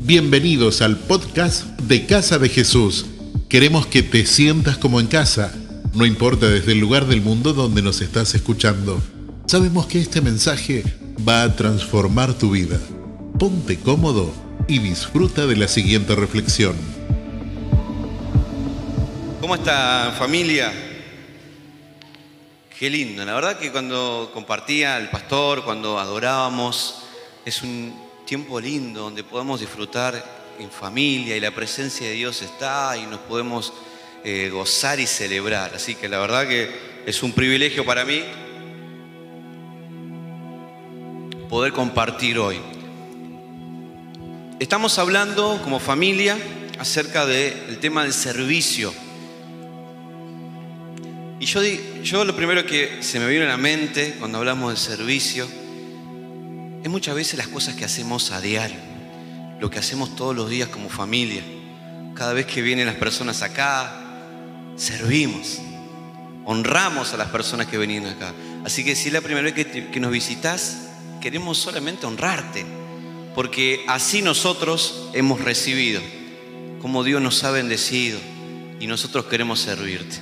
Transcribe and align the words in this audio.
Bienvenidos 0.00 0.80
al 0.80 0.96
podcast 0.96 1.64
de 1.80 2.06
Casa 2.06 2.38
de 2.38 2.48
Jesús. 2.48 3.06
Queremos 3.48 3.86
que 3.86 4.02
te 4.02 4.24
sientas 4.26 4.78
como 4.78 5.00
en 5.00 5.06
casa, 5.08 5.52
no 5.92 6.06
importa 6.06 6.48
desde 6.48 6.72
el 6.72 6.78
lugar 6.78 7.06
del 7.06 7.20
mundo 7.20 7.52
donde 7.52 7.82
nos 7.82 8.00
estás 8.00 8.34
escuchando. 8.34 9.02
Sabemos 9.46 9.86
que 9.86 10.00
este 10.00 10.20
mensaje 10.20 10.84
va 11.28 11.42
a 11.42 11.56
transformar 11.56 12.32
tu 12.34 12.52
vida. 12.52 12.78
Ponte 13.38 13.78
cómodo 13.78 14.32
y 14.68 14.78
disfruta 14.78 15.46
de 15.46 15.56
la 15.56 15.68
siguiente 15.68 16.14
reflexión. 16.14 16.76
¿Cómo 19.40 19.56
está 19.56 20.14
familia? 20.16 20.72
Qué 22.78 22.88
lindo, 22.88 23.24
la 23.24 23.34
verdad 23.34 23.58
que 23.58 23.72
cuando 23.72 24.30
compartía 24.32 24.96
el 24.98 25.10
pastor, 25.10 25.64
cuando 25.64 25.98
adorábamos, 25.98 27.02
es 27.44 27.62
un 27.62 28.07
tiempo 28.28 28.60
lindo 28.60 29.00
donde 29.00 29.24
podemos 29.24 29.58
disfrutar 29.58 30.22
en 30.58 30.70
familia 30.70 31.34
y 31.34 31.40
la 31.40 31.50
presencia 31.50 32.06
de 32.06 32.12
Dios 32.12 32.42
está 32.42 32.94
y 32.94 33.06
nos 33.06 33.20
podemos 33.20 33.72
eh, 34.22 34.50
gozar 34.52 35.00
y 35.00 35.06
celebrar. 35.06 35.74
Así 35.74 35.94
que 35.94 36.10
la 36.10 36.18
verdad 36.18 36.46
que 36.46 36.70
es 37.06 37.22
un 37.22 37.32
privilegio 37.32 37.86
para 37.86 38.04
mí 38.04 38.22
poder 41.48 41.72
compartir 41.72 42.38
hoy. 42.38 42.60
Estamos 44.60 44.98
hablando 44.98 45.58
como 45.64 45.80
familia 45.80 46.36
acerca 46.78 47.24
del 47.24 47.78
tema 47.78 48.02
del 48.02 48.12
servicio. 48.12 48.92
Y 51.40 51.46
yo, 51.46 51.62
yo 52.02 52.26
lo 52.26 52.36
primero 52.36 52.66
que 52.66 53.02
se 53.02 53.20
me 53.20 53.26
viene 53.26 53.46
a 53.46 53.48
la 53.48 53.56
mente 53.56 54.16
cuando 54.18 54.36
hablamos 54.36 54.68
del 54.68 54.76
servicio 54.76 55.48
es 56.82 56.88
muchas 56.88 57.14
veces 57.14 57.38
las 57.38 57.48
cosas 57.48 57.74
que 57.74 57.84
hacemos 57.84 58.30
a 58.30 58.40
diario, 58.40 58.78
lo 59.60 59.70
que 59.70 59.78
hacemos 59.78 60.14
todos 60.14 60.34
los 60.34 60.48
días 60.48 60.68
como 60.68 60.88
familia. 60.88 61.42
Cada 62.14 62.32
vez 62.32 62.46
que 62.46 62.62
vienen 62.62 62.86
las 62.86 62.96
personas 62.96 63.42
acá, 63.42 64.00
servimos, 64.76 65.58
honramos 66.44 67.12
a 67.12 67.16
las 67.16 67.28
personas 67.28 67.66
que 67.66 67.78
vienen 67.78 68.06
acá. 68.06 68.32
Así 68.64 68.84
que 68.84 68.94
si 68.94 69.08
es 69.08 69.12
la 69.12 69.20
primera 69.20 69.50
vez 69.50 69.66
que, 69.66 70.00
nos 70.00 70.10
visitas, 70.10 70.88
queremos 71.20 71.58
solamente 71.58 72.06
honrarte, 72.06 72.64
porque 73.34 73.84
así 73.88 74.22
nosotros 74.22 75.10
hemos 75.14 75.40
recibido, 75.40 76.00
como 76.80 77.04
Dios 77.04 77.20
nos 77.20 77.42
ha 77.44 77.50
bendecido 77.50 78.18
y 78.80 78.86
nosotros 78.86 79.26
queremos 79.26 79.60
servirte. 79.60 80.16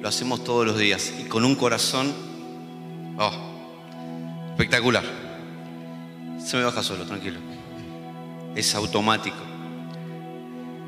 Lo 0.00 0.08
hacemos 0.08 0.44
todos 0.44 0.66
los 0.66 0.78
días 0.78 1.12
y 1.20 1.24
con 1.24 1.44
un 1.44 1.54
corazón 1.54 2.14
oh, 3.18 3.32
espectacular. 4.50 5.25
Se 6.46 6.56
me 6.56 6.62
baja 6.62 6.80
solo, 6.80 7.04
tranquilo. 7.04 7.40
Es 8.54 8.72
automático. 8.76 9.36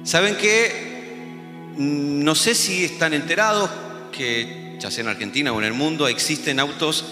¿Saben 0.05 0.37
qué? 0.37 1.73
Mm, 1.77 2.23
no 2.23 2.37
sé 2.37 2.55
si 2.55 2.85
están 2.85 3.13
enterados 3.13 3.69
que, 4.13 4.77
ya 4.79 4.89
sea 4.93 5.03
en 5.03 5.09
Argentina 5.09 5.53
o 5.53 5.59
en 5.59 5.65
el 5.65 5.73
mundo, 5.73 6.07
existen 6.07 6.61
autos 6.61 7.07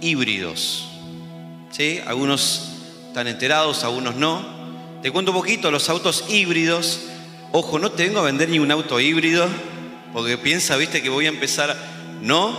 híbridos. 0.00 0.88
¿Sí? 1.70 2.00
Algunos 2.04 2.72
están 3.06 3.28
enterados, 3.28 3.84
algunos 3.84 4.16
no. 4.16 4.44
Te 5.00 5.12
cuento 5.12 5.30
un 5.30 5.36
poquito, 5.36 5.70
los 5.70 5.88
autos 5.88 6.24
híbridos. 6.28 7.02
Ojo, 7.52 7.78
no 7.78 7.92
te 7.92 8.08
vengo 8.08 8.18
a 8.18 8.24
vender 8.24 8.48
ni 8.48 8.58
un 8.58 8.72
auto 8.72 8.98
híbrido, 8.98 9.46
porque 10.12 10.36
piensa, 10.38 10.76
viste, 10.76 11.02
que 11.02 11.08
voy 11.08 11.26
a 11.26 11.28
empezar. 11.28 11.76
No, 12.20 12.52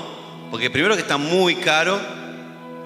porque 0.51 0.69
primero 0.69 0.95
que 0.95 1.01
está 1.01 1.17
muy 1.17 1.55
caro 1.55 2.22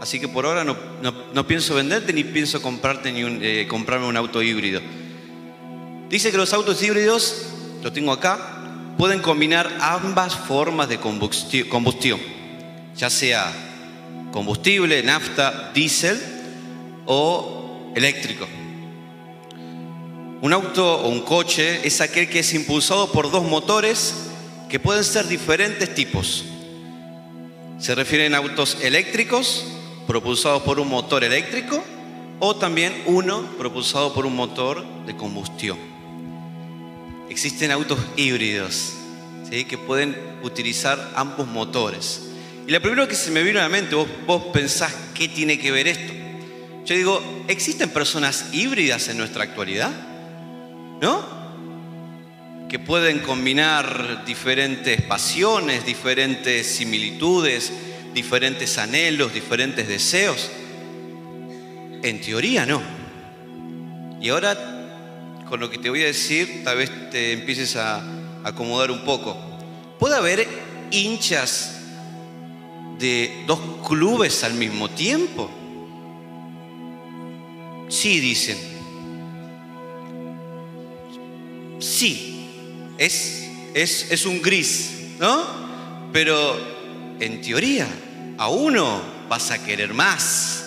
Así 0.01 0.19
que 0.19 0.27
por 0.27 0.45
ahora 0.45 0.63
no, 0.63 1.47
pienso 1.47 1.75
venderte 1.75 2.13
ni 2.13 2.23
pienso 2.23 2.61
comprarte 2.61 3.11
ni 3.11 3.21
eh, 3.43 3.67
comprarme 3.67 4.05
un 4.05 4.17
auto 4.17 4.41
híbrido. 4.41 4.81
Dice 6.09 6.31
que 6.31 6.37
los 6.37 6.53
autos 6.53 6.81
híbridos, 6.83 7.47
lo 7.83 7.91
tengo 7.91 8.11
acá, 8.11 8.93
pueden 8.97 9.19
combinar 9.19 9.77
ambas 9.81 10.35
formas 10.35 10.87
de 10.87 10.99
combustión, 10.99 12.19
ya 12.95 13.09
sea 13.09 13.53
combustible, 14.31 15.01
nafta, 15.03 15.71
diésel 15.73 16.19
o 17.05 17.91
eléctrico. 17.95 18.47
Un 20.41 20.53
auto 20.53 21.01
o 21.01 21.09
un 21.09 21.21
coche 21.21 21.85
es 21.85 21.99
aquel 21.99 22.29
que 22.29 22.39
es 22.39 22.53
impulsado 22.53 23.11
por 23.11 23.31
dos 23.31 23.43
motores 23.43 24.13
que 24.69 24.79
pueden 24.79 25.03
ser 25.03 25.27
diferentes 25.27 25.93
tipos. 25.95 26.45
Se 27.79 27.95
refieren 27.95 28.35
a 28.35 28.37
autos 28.37 28.77
eléctricos 28.81 29.65
propulsado 30.07 30.63
por 30.63 30.79
un 30.79 30.87
motor 30.87 31.23
eléctrico 31.23 31.83
o 32.39 32.55
también 32.55 33.03
uno 33.05 33.41
propulsado 33.57 34.13
por 34.13 34.25
un 34.25 34.35
motor 34.35 34.83
de 35.05 35.15
combustión. 35.15 35.77
Existen 37.29 37.71
autos 37.71 37.99
híbridos 38.15 38.93
¿sí? 39.49 39.65
que 39.65 39.77
pueden 39.77 40.15
utilizar 40.43 41.11
ambos 41.15 41.47
motores. 41.47 42.23
Y 42.65 42.71
lo 42.71 42.81
primero 42.81 43.07
que 43.07 43.15
se 43.15 43.31
me 43.31 43.43
vino 43.43 43.59
a 43.59 43.63
la 43.63 43.69
mente, 43.69 43.95
vos, 43.95 44.07
vos 44.25 44.43
pensás, 44.53 44.93
¿qué 45.13 45.27
tiene 45.27 45.59
que 45.59 45.71
ver 45.71 45.87
esto? 45.87 46.13
Yo 46.85 46.95
digo, 46.95 47.43
¿existen 47.49 47.89
personas 47.89 48.45
híbridas 48.53 49.09
en 49.09 49.17
nuestra 49.17 49.43
actualidad? 49.43 49.91
¿No? 51.01 51.37
Que 52.69 52.79
pueden 52.79 53.19
combinar 53.19 54.23
diferentes 54.25 55.01
pasiones, 55.01 55.85
diferentes 55.85 56.67
similitudes, 56.67 57.71
diferentes 58.17 58.79
anhelos, 58.79 59.31
diferentes 59.31 59.87
deseos? 59.87 60.49
En 62.01 62.19
teoría 62.19 62.65
no. 62.65 62.81
Y 64.19 64.29
ahora, 64.29 65.43
con 65.47 65.59
lo 65.59 65.69
que 65.69 65.77
te 65.77 65.91
voy 65.91 66.01
a 66.01 66.07
decir, 66.07 66.63
tal 66.63 66.77
vez 66.77 67.11
te 67.11 67.33
empieces 67.33 67.75
a 67.75 68.03
acomodar 68.43 68.89
un 68.89 69.01
poco. 69.01 69.37
¿Puede 69.99 70.15
haber 70.15 70.47
hinchas 70.89 71.79
de 72.97 73.43
dos 73.45 73.59
clubes 73.87 74.43
al 74.43 74.55
mismo 74.55 74.89
tiempo? 74.89 75.51
Sí, 77.89 78.19
dicen. 78.19 78.57
Sí, 81.79 82.49
es, 82.97 83.47
es, 83.75 84.11
es 84.11 84.25
un 84.25 84.41
gris, 84.41 84.89
¿no? 85.19 85.45
Pero 86.11 86.57
en 87.19 87.41
teoría 87.41 87.87
a 88.37 88.49
uno 88.49 89.01
vas 89.29 89.51
a 89.51 89.63
querer 89.63 89.93
más 89.93 90.63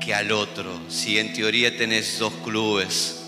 que 0.00 0.14
al 0.14 0.32
otro, 0.32 0.80
si 0.88 1.18
en 1.18 1.32
teoría 1.32 1.76
tenés 1.76 2.18
dos 2.18 2.32
clubes. 2.44 3.22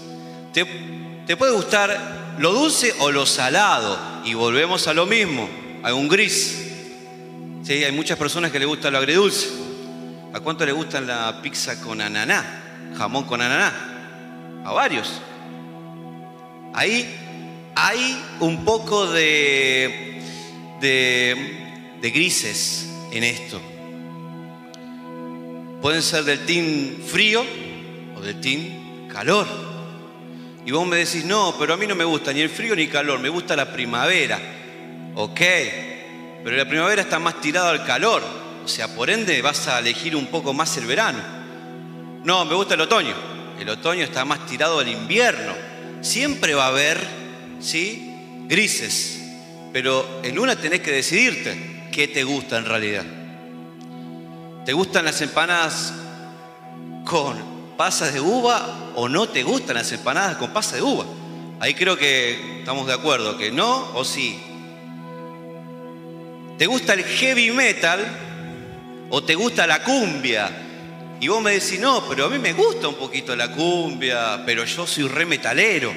Te, 0.52 1.36
puede 1.36 1.52
gustar 1.52 2.36
lo 2.38 2.52
dulce 2.52 2.94
o 3.00 3.10
lo 3.10 3.26
salado, 3.26 3.98
y 4.24 4.34
volvemos 4.34 4.86
a 4.88 4.94
lo 4.94 5.06
mismo, 5.06 5.48
a 5.82 5.92
un 5.94 6.08
gris. 6.08 6.62
¿Sí? 7.62 7.84
Hay 7.84 7.92
muchas 7.92 8.18
personas 8.18 8.52
que 8.52 8.58
le 8.58 8.66
gusta 8.66 8.90
lo 8.90 8.98
agridulce. 8.98 9.48
¿A 10.32 10.40
cuánto 10.40 10.64
le 10.64 10.72
gusta 10.72 11.00
la 11.00 11.40
pizza 11.42 11.80
con 11.80 12.00
ananá? 12.00 12.92
Jamón 12.96 13.24
con 13.24 13.40
ananá. 13.40 14.62
A 14.64 14.72
varios. 14.72 15.20
Ahí 16.74 17.72
hay 17.74 18.22
un 18.40 18.64
poco 18.64 19.06
de, 19.06 20.22
de 20.80 22.10
grises 22.10 22.95
en 23.12 23.24
esto. 23.24 23.60
Pueden 25.80 26.02
ser 26.02 26.24
del 26.24 26.44
team 26.44 26.96
frío 27.06 27.44
o 28.16 28.20
del 28.20 28.40
team 28.40 29.08
calor. 29.08 29.46
Y 30.64 30.72
vos 30.72 30.86
me 30.86 30.96
decís, 30.96 31.24
no, 31.24 31.54
pero 31.58 31.74
a 31.74 31.76
mí 31.76 31.86
no 31.86 31.94
me 31.94 32.04
gusta 32.04 32.32
ni 32.32 32.40
el 32.40 32.50
frío 32.50 32.74
ni 32.74 32.82
el 32.82 32.90
calor, 32.90 33.20
me 33.20 33.28
gusta 33.28 33.54
la 33.54 33.72
primavera. 33.72 34.40
Ok, 35.14 35.40
pero 36.42 36.56
la 36.56 36.68
primavera 36.68 37.02
está 37.02 37.18
más 37.18 37.40
tirada 37.40 37.70
al 37.70 37.84
calor, 37.84 38.22
o 38.64 38.68
sea, 38.68 38.92
por 38.94 39.10
ende 39.10 39.40
vas 39.42 39.68
a 39.68 39.78
elegir 39.78 40.16
un 40.16 40.26
poco 40.26 40.52
más 40.52 40.76
el 40.76 40.86
verano. 40.86 41.20
No, 42.24 42.44
me 42.44 42.56
gusta 42.56 42.74
el 42.74 42.80
otoño. 42.80 43.14
El 43.60 43.68
otoño 43.68 44.02
está 44.02 44.24
más 44.24 44.44
tirado 44.46 44.80
al 44.80 44.88
invierno. 44.88 45.54
Siempre 46.00 46.54
va 46.54 46.64
a 46.64 46.68
haber, 46.68 46.98
¿sí? 47.60 48.12
Grises. 48.48 49.20
Pero 49.72 50.20
en 50.24 50.38
una 50.38 50.56
tenés 50.56 50.80
que 50.80 50.90
decidirte 50.90 51.75
qué 51.90 52.08
te 52.08 52.24
gusta 52.24 52.58
en 52.58 52.64
realidad. 52.64 53.04
¿Te 54.64 54.72
gustan 54.72 55.04
las 55.04 55.20
empanadas 55.22 55.92
con 57.04 57.36
pasas 57.76 58.12
de 58.12 58.20
uva 58.20 58.92
o 58.96 59.08
no 59.08 59.28
te 59.28 59.42
gustan 59.42 59.76
las 59.76 59.92
empanadas 59.92 60.36
con 60.36 60.50
pasas 60.50 60.74
de 60.74 60.82
uva? 60.82 61.04
Ahí 61.60 61.74
creo 61.74 61.96
que 61.96 62.58
estamos 62.58 62.86
de 62.86 62.92
acuerdo, 62.92 63.38
que 63.38 63.50
no 63.50 63.92
o 63.94 64.04
sí. 64.04 64.42
¿Te 66.58 66.66
gusta 66.66 66.94
el 66.94 67.04
heavy 67.04 67.50
metal 67.50 68.00
o 69.10 69.22
te 69.22 69.34
gusta 69.34 69.66
la 69.66 69.82
cumbia? 69.82 70.50
Y 71.20 71.28
vos 71.28 71.40
me 71.40 71.52
decís, 71.52 71.80
no, 71.80 72.02
pero 72.08 72.26
a 72.26 72.28
mí 72.28 72.38
me 72.38 72.52
gusta 72.52 72.88
un 72.88 72.96
poquito 72.96 73.34
la 73.34 73.52
cumbia, 73.52 74.42
pero 74.44 74.64
yo 74.64 74.86
soy 74.86 75.08
re 75.08 75.24
metalero. 75.24 75.92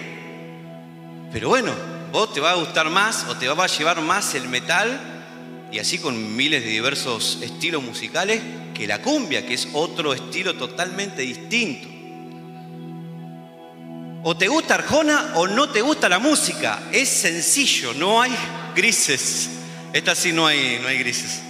Pero 1.31 1.49
bueno, 1.49 1.71
vos 2.11 2.33
te 2.33 2.39
va 2.39 2.51
a 2.51 2.55
gustar 2.55 2.89
más 2.89 3.25
o 3.29 3.35
te 3.35 3.47
va 3.47 3.63
a 3.63 3.67
llevar 3.67 4.01
más 4.01 4.33
el 4.35 4.47
metal 4.47 5.18
y 5.71 5.79
así 5.79 5.99
con 5.99 6.35
miles 6.35 6.63
de 6.63 6.69
diversos 6.69 7.39
estilos 7.41 7.83
musicales, 7.83 8.41
que 8.73 8.87
la 8.87 9.01
cumbia, 9.01 9.45
que 9.45 9.53
es 9.53 9.67
otro 9.73 10.13
estilo 10.13 10.55
totalmente 10.55 11.21
distinto. 11.21 11.87
O 14.23 14.35
te 14.35 14.47
gusta 14.47 14.75
Arjona 14.75 15.33
o 15.35 15.47
no 15.47 15.69
te 15.69 15.81
gusta 15.81 16.09
la 16.09 16.19
música. 16.19 16.81
Es 16.91 17.09
sencillo, 17.09 17.93
no 17.93 18.21
hay 18.21 18.31
grises. 18.75 19.49
Esta 19.93 20.15
sí 20.15 20.31
no 20.31 20.45
hay, 20.45 20.79
no 20.81 20.87
hay 20.87 20.97
grises. 20.99 21.41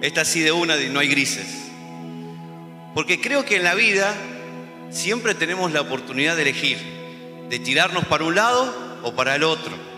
Esta 0.00 0.24
sí 0.24 0.40
de 0.40 0.52
una 0.52 0.76
no 0.76 1.00
hay 1.00 1.08
grises. 1.08 1.46
Porque 2.94 3.20
creo 3.20 3.44
que 3.44 3.56
en 3.56 3.64
la 3.64 3.74
vida 3.74 4.14
siempre 4.90 5.34
tenemos 5.34 5.72
la 5.72 5.80
oportunidad 5.80 6.36
de 6.36 6.42
elegir, 6.42 6.78
de 7.50 7.58
tirarnos 7.58 8.04
para 8.04 8.24
un 8.24 8.34
lado 8.34 9.00
o 9.02 9.14
para 9.14 9.34
el 9.34 9.42
otro. 9.42 9.93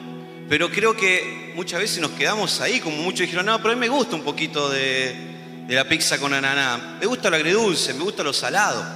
Pero 0.49 0.71
creo 0.71 0.97
que 0.97 1.53
muchas 1.57 1.81
veces 1.81 2.01
nos 2.01 2.13
quedamos 2.13 2.61
ahí, 2.61 2.79
como 2.81 2.97
muchos 2.99 3.21
dijeron, 3.21 3.47
no, 3.47 3.59
pero 3.59 3.73
a 3.73 3.75
mí 3.75 3.81
me 3.81 3.89
gusta 3.89 4.15
un 4.15 4.23
poquito 4.23 4.71
de, 4.71 5.67
la 5.69 5.89
pizza 5.89 6.19
con 6.19 6.33
ananá, 6.33 6.99
me 7.01 7.07
gusta 7.07 7.29
lo 7.31 7.37
agridulce, 7.37 7.95
me 7.95 8.05
gusta 8.05 8.23
lo 8.23 8.33
salado. 8.33 8.87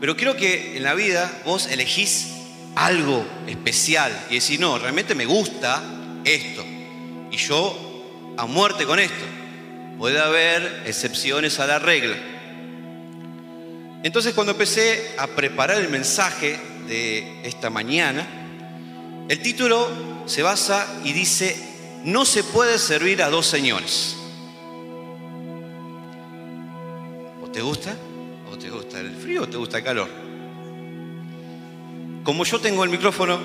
Pero 0.00 0.16
creo 0.16 0.36
que 0.36 0.76
en 0.76 0.82
la 0.82 0.94
vida 0.94 1.30
vos 1.44 1.66
elegís 1.66 2.28
algo 2.74 3.26
especial 3.46 4.12
y 4.30 4.38
decís, 4.38 4.58
no, 4.58 4.78
realmente 4.78 5.14
me 5.14 5.26
gusta 5.26 5.82
esto. 6.24 6.64
Y 7.30 7.36
yo 7.36 8.34
a 8.38 8.46
muerte 8.46 8.86
con 8.86 8.98
esto. 8.98 9.24
Puede 9.98 10.18
haber 10.18 10.82
excepciones 10.86 11.58
a 11.58 11.66
la 11.66 11.78
regla. 11.78 12.16
Entonces 14.02 14.34
cuando 14.34 14.52
empecé 14.52 15.14
a 15.18 15.26
preparar 15.26 15.78
el 15.80 15.88
mensaje 15.88 16.58
de 16.86 17.40
esta 17.44 17.70
mañana, 17.70 18.26
el 19.28 19.40
título 19.40 20.15
se 20.26 20.42
basa 20.42 21.00
y 21.04 21.12
dice, 21.12 21.56
no 22.04 22.24
se 22.24 22.44
puede 22.44 22.78
servir 22.78 23.22
a 23.22 23.30
dos 23.30 23.46
señores. 23.46 24.16
¿O 27.42 27.48
te 27.50 27.62
gusta? 27.62 27.96
te 28.58 28.70
gusta 28.70 29.00
el 29.00 29.14
frío 29.14 29.42
o 29.42 29.48
te 29.48 29.56
gusta 29.56 29.78
el 29.78 29.84
calor? 29.84 30.08
Como 32.24 32.44
yo 32.44 32.58
tengo 32.60 32.82
el 32.84 32.90
micrófono, 32.90 33.38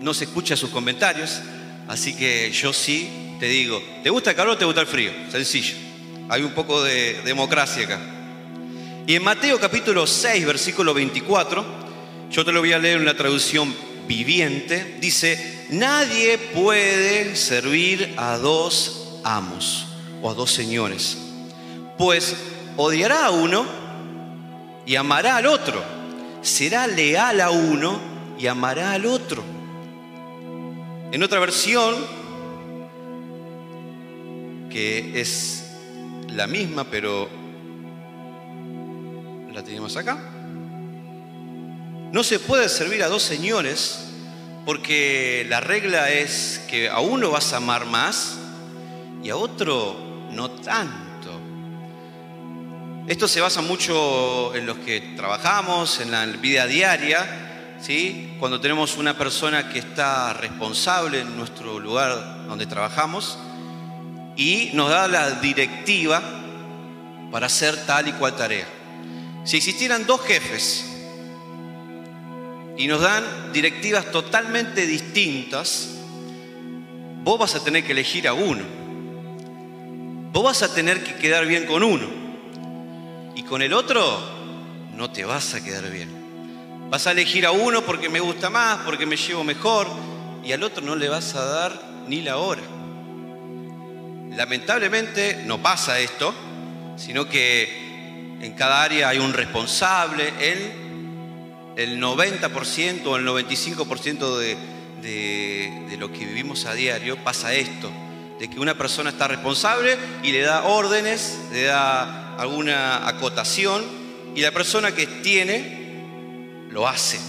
no 0.00 0.14
se 0.14 0.24
escucha 0.24 0.56
sus 0.56 0.70
comentarios, 0.70 1.40
así 1.88 2.14
que 2.14 2.50
yo 2.52 2.72
sí 2.72 3.36
te 3.40 3.46
digo, 3.46 3.82
¿te 4.02 4.10
gusta 4.10 4.30
el 4.30 4.36
calor 4.36 4.54
o 4.54 4.58
te 4.58 4.64
gusta 4.64 4.82
el 4.82 4.86
frío? 4.86 5.10
Sencillo. 5.30 5.74
Hay 6.28 6.42
un 6.42 6.52
poco 6.52 6.82
de 6.82 7.20
democracia 7.22 7.84
acá. 7.84 8.00
Y 9.06 9.16
en 9.16 9.24
Mateo 9.24 9.58
capítulo 9.58 10.06
6, 10.06 10.46
versículo 10.46 10.94
24, 10.94 11.64
yo 12.30 12.44
te 12.44 12.52
lo 12.52 12.60
voy 12.60 12.72
a 12.72 12.78
leer 12.78 12.98
en 12.98 13.04
la 13.04 13.16
traducción 13.16 13.74
viviente, 14.06 14.98
dice, 15.00 15.61
nadie 15.72 16.36
puede 16.36 17.34
servir 17.34 18.14
a 18.18 18.36
dos 18.36 19.20
amos 19.24 19.88
o 20.20 20.30
a 20.30 20.34
dos 20.34 20.52
señores, 20.52 21.16
pues 21.96 22.36
odiará 22.76 23.26
a 23.26 23.30
uno 23.30 23.64
y 24.84 24.96
amará 24.96 25.36
al 25.36 25.46
otro. 25.46 25.82
Será 26.42 26.86
leal 26.86 27.40
a 27.40 27.50
uno 27.50 27.98
y 28.38 28.46
amará 28.46 28.92
al 28.92 29.06
otro. 29.06 29.42
En 31.10 31.22
otra 31.22 31.40
versión, 31.40 31.94
que 34.68 35.20
es 35.20 35.70
la 36.28 36.46
misma, 36.46 36.84
pero 36.84 37.28
la 39.52 39.62
tenemos 39.62 39.96
acá. 39.96 40.18
No 42.12 42.22
se 42.22 42.38
puede 42.38 42.68
servir 42.68 43.02
a 43.02 43.08
dos 43.08 43.22
señores 43.22 44.11
porque 44.64 45.44
la 45.48 45.60
regla 45.60 46.10
es 46.10 46.60
que 46.68 46.88
a 46.88 47.00
uno 47.00 47.30
vas 47.30 47.52
a 47.52 47.56
amar 47.56 47.86
más 47.86 48.36
y 49.22 49.30
a 49.30 49.36
otro 49.36 49.96
no 50.30 50.50
tanto. 50.50 51.40
Esto 53.08 53.26
se 53.26 53.40
basa 53.40 53.60
mucho 53.60 54.54
en 54.54 54.66
los 54.66 54.78
que 54.78 55.00
trabajamos, 55.16 56.00
en 56.00 56.12
la 56.12 56.24
vida 56.26 56.66
diaria, 56.66 57.76
¿sí? 57.80 58.36
cuando 58.38 58.60
tenemos 58.60 58.96
una 58.96 59.18
persona 59.18 59.68
que 59.68 59.80
está 59.80 60.32
responsable 60.34 61.20
en 61.20 61.36
nuestro 61.36 61.80
lugar 61.80 62.46
donde 62.46 62.66
trabajamos 62.66 63.38
y 64.36 64.70
nos 64.74 64.88
da 64.88 65.08
la 65.08 65.30
directiva 65.32 66.22
para 67.32 67.46
hacer 67.46 67.76
tal 67.86 68.08
y 68.08 68.12
cual 68.12 68.36
tarea. 68.36 68.66
Si 69.44 69.56
existieran 69.56 70.06
dos 70.06 70.20
jefes 70.22 70.91
y 72.76 72.86
nos 72.86 73.00
dan 73.00 73.52
directivas 73.52 74.10
totalmente 74.10 74.86
distintas, 74.86 75.98
vos 77.22 77.38
vas 77.38 77.54
a 77.54 77.62
tener 77.62 77.84
que 77.84 77.92
elegir 77.92 78.26
a 78.26 78.34
uno. 78.34 78.62
Vos 80.32 80.44
vas 80.44 80.62
a 80.62 80.74
tener 80.74 81.04
que 81.04 81.14
quedar 81.16 81.46
bien 81.46 81.66
con 81.66 81.82
uno. 81.82 82.06
Y 83.34 83.42
con 83.42 83.62
el 83.62 83.72
otro 83.72 84.20
no 84.94 85.10
te 85.10 85.24
vas 85.24 85.54
a 85.54 85.62
quedar 85.62 85.90
bien. 85.90 86.08
Vas 86.90 87.06
a 87.06 87.12
elegir 87.12 87.46
a 87.46 87.52
uno 87.52 87.82
porque 87.82 88.08
me 88.08 88.20
gusta 88.20 88.50
más, 88.50 88.80
porque 88.84 89.06
me 89.06 89.16
llevo 89.16 89.44
mejor, 89.44 89.86
y 90.44 90.52
al 90.52 90.62
otro 90.62 90.84
no 90.84 90.96
le 90.96 91.08
vas 91.08 91.34
a 91.34 91.44
dar 91.44 91.82
ni 92.06 92.22
la 92.22 92.38
hora. 92.38 92.62
Lamentablemente 94.30 95.42
no 95.44 95.62
pasa 95.62 95.98
esto, 96.00 96.34
sino 96.96 97.28
que 97.28 98.36
en 98.40 98.52
cada 98.54 98.82
área 98.82 99.08
hay 99.08 99.18
un 99.18 99.32
responsable. 99.32 100.32
El, 100.40 100.81
el 101.76 102.00
90% 102.00 103.06
o 103.06 103.16
el 103.16 103.26
95% 103.26 104.36
de, 105.00 105.96
lo 105.98 106.12
que 106.12 106.26
vivimos 106.26 106.66
a 106.66 106.74
diario 106.74 107.16
pasa 107.22 107.54
esto, 107.54 107.90
de 108.38 108.48
que 108.50 108.60
una 108.60 108.76
persona 108.76 109.10
está 109.10 109.28
responsable 109.28 109.96
y 110.22 110.32
le 110.32 110.40
da 110.40 110.64
órdenes, 110.64 111.38
le 111.52 111.64
da 111.64 112.36
alguna 112.36 113.08
acotación 113.08 113.82
y 114.34 114.40
la 114.40 114.50
persona 114.50 114.94
que 114.94 115.06
tiene 115.06 116.66
lo 116.70 116.88
hace, 116.88 117.20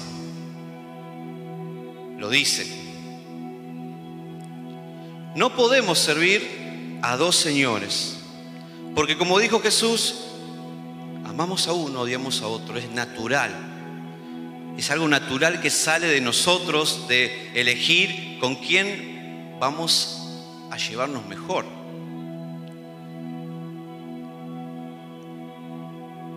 lo 2.17 2.29
dice. 2.29 2.81
No 5.35 5.55
podemos 5.55 5.99
servir 5.99 6.99
a 7.01 7.17
dos 7.17 7.35
señores, 7.35 8.17
porque 8.95 9.17
como 9.17 9.39
dijo 9.39 9.59
Jesús, 9.59 10.25
amamos 11.25 11.67
a 11.67 11.73
uno, 11.73 12.01
odiamos 12.01 12.41
a 12.41 12.47
otro, 12.47 12.77
es 12.77 12.89
natural. 12.91 13.72
Es 14.77 14.89
algo 14.89 15.07
natural 15.07 15.61
que 15.61 15.69
sale 15.69 16.07
de 16.07 16.21
nosotros 16.21 17.07
de 17.07 17.51
elegir 17.53 18.39
con 18.39 18.55
quién 18.55 19.57
vamos 19.59 20.19
a 20.71 20.77
llevarnos 20.77 21.25
mejor. 21.27 21.65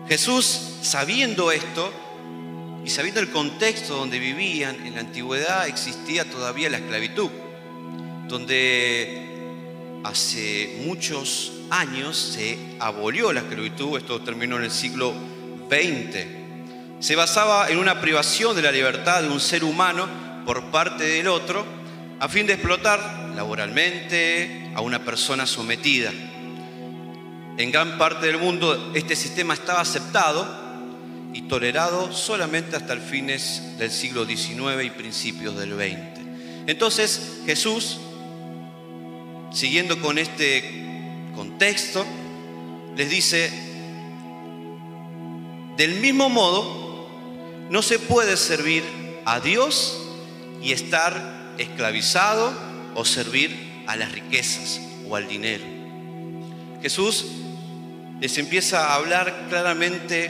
Jesús, 0.07 0.77
sabiendo 0.83 1.51
esto 1.51 1.91
y 2.85 2.89
sabiendo 2.89 3.19
el 3.19 3.29
contexto 3.29 3.95
donde 3.95 4.19
vivían, 4.19 4.85
en 4.85 4.93
la 4.93 5.01
antigüedad 5.01 5.67
existía 5.67 6.23
todavía 6.23 6.69
la 6.69 6.77
esclavitud, 6.77 7.29
donde 8.29 9.27
hace 10.03 10.83
muchos 10.85 11.51
años 11.69 12.15
se 12.15 12.57
abolió 12.79 13.33
la 13.33 13.41
esclavitud, 13.41 13.97
esto 13.97 14.21
terminó 14.21 14.57
en 14.57 14.63
el 14.63 14.71
siglo 14.71 15.13
XX. 15.69 16.36
Se 16.99 17.15
basaba 17.15 17.69
en 17.69 17.77
una 17.77 18.01
privación 18.01 18.55
de 18.55 18.63
la 18.63 18.71
libertad 18.71 19.21
de 19.21 19.29
un 19.29 19.39
ser 19.39 19.63
humano 19.63 20.07
por 20.45 20.71
parte 20.71 21.03
del 21.03 21.27
otro, 21.27 21.63
a 22.19 22.27
fin 22.27 22.47
de 22.47 22.53
explotar 22.53 23.33
laboralmente 23.35 24.71
a 24.73 24.81
una 24.81 25.05
persona 25.05 25.45
sometida. 25.45 26.11
En 27.57 27.71
gran 27.71 27.99
parte 27.99 28.25
del 28.25 28.39
mundo 28.39 28.91
este 28.95 29.15
sistema 29.15 29.53
estaba 29.53 29.81
aceptado 29.81 30.47
y 31.33 31.43
tolerado 31.43 32.11
solamente 32.11 32.75
hasta 32.75 32.93
el 32.93 33.01
fines 33.01 33.77
del 33.77 33.91
siglo 33.91 34.25
XIX 34.25 34.83
y 34.83 34.89
principios 34.89 35.55
del 35.55 35.73
XX. 35.73 36.25
Entonces 36.65 37.41
Jesús, 37.45 37.99
siguiendo 39.51 40.01
con 40.01 40.17
este 40.17 41.29
contexto, 41.35 42.03
les 42.95 43.07
dice, 43.07 43.51
del 45.77 45.99
mismo 45.99 46.29
modo, 46.29 46.86
no 47.69 47.81
se 47.81 47.99
puede 47.99 48.37
servir 48.37 48.83
a 49.25 49.39
Dios 49.39 49.97
y 50.61 50.71
estar 50.71 51.53
esclavizado 51.57 52.51
o 52.95 53.05
servir 53.05 53.83
a 53.87 53.95
las 53.95 54.11
riquezas 54.11 54.81
o 55.07 55.15
al 55.15 55.27
dinero. 55.27 55.63
Jesús 56.81 57.25
les 58.19 58.37
empieza 58.37 58.87
a 58.87 58.95
hablar 58.95 59.47
claramente 59.49 60.25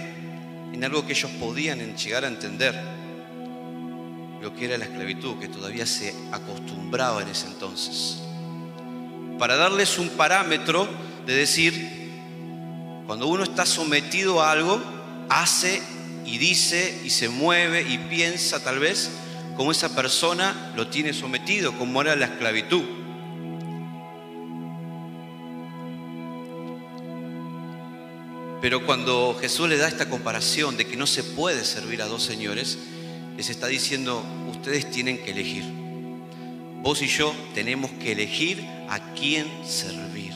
en 0.73 0.83
algo 0.83 1.05
que 1.05 1.13
ellos 1.13 1.31
podían 1.39 1.95
llegar 1.95 2.25
a 2.25 2.27
entender, 2.27 2.75
lo 4.41 4.53
que 4.53 4.65
era 4.65 4.77
la 4.77 4.85
esclavitud, 4.85 5.39
que 5.39 5.47
todavía 5.47 5.85
se 5.85 6.13
acostumbraba 6.31 7.21
en 7.21 7.29
ese 7.29 7.47
entonces, 7.47 8.19
para 9.39 9.55
darles 9.55 9.97
un 9.97 10.09
parámetro 10.09 10.87
de 11.25 11.35
decir, 11.35 12.11
cuando 13.05 13.27
uno 13.27 13.43
está 13.43 13.65
sometido 13.65 14.41
a 14.41 14.51
algo, 14.51 14.81
hace 15.29 15.81
y 16.27 16.37
dice 16.37 17.01
y 17.05 17.09
se 17.09 17.29
mueve 17.29 17.81
y 17.81 17.97
piensa 17.97 18.61
tal 18.61 18.79
vez 18.79 19.09
como 19.55 19.71
esa 19.71 19.95
persona 19.95 20.73
lo 20.75 20.87
tiene 20.87 21.13
sometido, 21.13 21.75
como 21.77 22.01
era 22.01 22.15
la 22.15 22.25
esclavitud. 22.25 22.83
Pero 28.61 28.85
cuando 28.85 29.37
Jesús 29.39 29.69
le 29.69 29.77
da 29.77 29.87
esta 29.87 30.09
comparación 30.09 30.77
de 30.77 30.85
que 30.85 30.97
no 30.97 31.07
se 31.07 31.23
puede 31.23 31.63
servir 31.63 32.01
a 32.01 32.07
dos 32.07 32.23
señores, 32.23 32.77
les 33.37 33.49
está 33.49 33.67
diciendo, 33.67 34.23
ustedes 34.49 34.91
tienen 34.91 35.19
que 35.19 35.31
elegir. 35.31 35.63
Vos 36.83 37.01
y 37.01 37.07
yo 37.07 37.33
tenemos 37.55 37.89
que 37.91 38.11
elegir 38.11 38.63
a 38.89 39.13
quién 39.13 39.47
servir. 39.65 40.33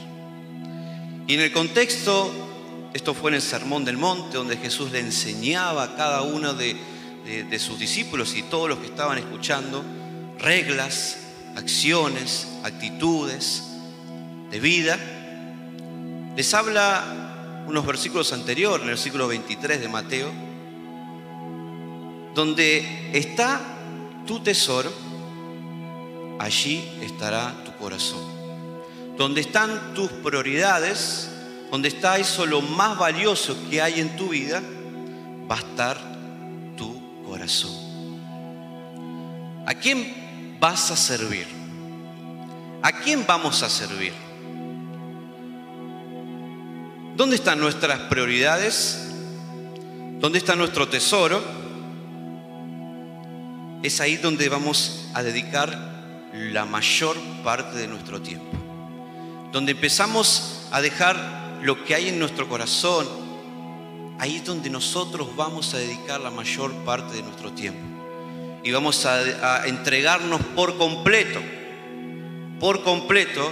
Y 1.28 1.34
en 1.34 1.42
el 1.42 1.52
contexto, 1.52 2.51
esto 2.94 3.14
fue 3.14 3.32
en 3.32 3.36
el 3.36 3.42
Sermón 3.42 3.86
del 3.86 3.98
Monte, 3.98 4.38
donde 4.38 4.58
Jesús 4.58 4.92
le 4.92 5.00
enseñaba 5.00 5.84
a 5.84 5.96
cada 5.96 6.24
uno 6.24 6.54
de, 6.54 6.78
sus 7.58 7.80
discípulos 7.80 8.36
y 8.36 8.44
todos 8.44 8.68
los 8.68 8.80
que 8.80 8.88
estaban 8.88 9.18
escuchando 9.18 9.84
reglas, 10.40 11.18
acciones, 11.56 12.48
actitudes 12.64 13.64
de 14.50 14.60
vida. 14.60 14.98
Les 16.36 16.54
habla 16.54 17.64
unos 17.68 17.86
versículos 17.86 18.34
anteriores, 18.34 18.82
en 18.82 18.90
el 18.90 18.96
versículo 18.96 19.28
23 19.30 19.80
de 19.80 19.88
Mateo, 19.88 20.32
donde 22.36 23.12
está 23.14 23.62
tu 24.28 24.42
tesoro, 24.42 24.92
allí 26.40 26.84
estará 27.02 27.64
tu 27.64 27.74
corazón. 27.78 28.42
Donde 29.18 29.42
están 29.42 29.94
tus 29.94 30.10
prioridades, 30.12 31.31
donde 31.72 31.88
está 31.88 32.18
eso 32.18 32.46
lo 32.46 32.62
más 32.62 32.98
valioso 32.98 33.56
que 33.70 33.82
hay 33.82 34.02
en 34.02 34.18
tu 34.18 34.28
vida, 34.28 34.62
va 35.50 35.56
a 35.56 35.60
estar 35.60 35.98
tu 36.76 37.24
corazón. 37.24 37.72
¿A 39.66 39.74
quién 39.76 40.58
vas 40.60 40.92
a 40.92 40.98
servir? 40.98 41.48
¿A 42.82 42.92
quién 42.92 43.26
vamos 43.26 43.64
a 43.64 43.70
servir? 43.70 44.12
¿Dónde 47.16 47.38
están 47.38 47.60
nuestras 47.60 48.00
prioridades? 48.02 49.08
¿Dónde 50.20 50.40
está 50.40 50.58
nuestro 50.58 50.90
tesoro? 50.90 51.42
Es 53.82 54.02
ahí 54.02 54.18
donde 54.18 54.50
vamos 54.50 55.10
a 55.14 55.24
dedicar 55.24 56.30
la 56.34 56.66
mayor 56.66 57.16
parte 57.46 57.78
de 57.78 57.88
nuestro 57.88 58.22
tiempo. 58.22 58.58
Donde 59.54 59.72
empezamos 59.72 60.68
a 60.72 60.82
dejar 60.82 61.41
lo 61.62 61.84
que 61.84 61.96
hay 61.96 62.10
en 62.10 62.20
nuestro 62.20 62.48
corazón, 62.50 63.08
ahí 64.20 64.38
es 64.38 64.46
donde 64.46 64.70
nosotros 64.70 65.36
vamos 65.36 65.74
a 65.74 65.78
dedicar 65.78 66.20
la 66.20 66.32
mayor 66.32 66.74
parte 66.84 67.16
de 67.16 67.24
nuestro 67.24 67.52
tiempo. 67.52 67.80
Y 68.64 68.72
vamos 68.72 69.06
a, 69.06 69.66
entregarnos 69.68 70.42
por 70.56 70.78
completo, 70.78 71.40
por 72.60 72.84
completo 72.84 73.52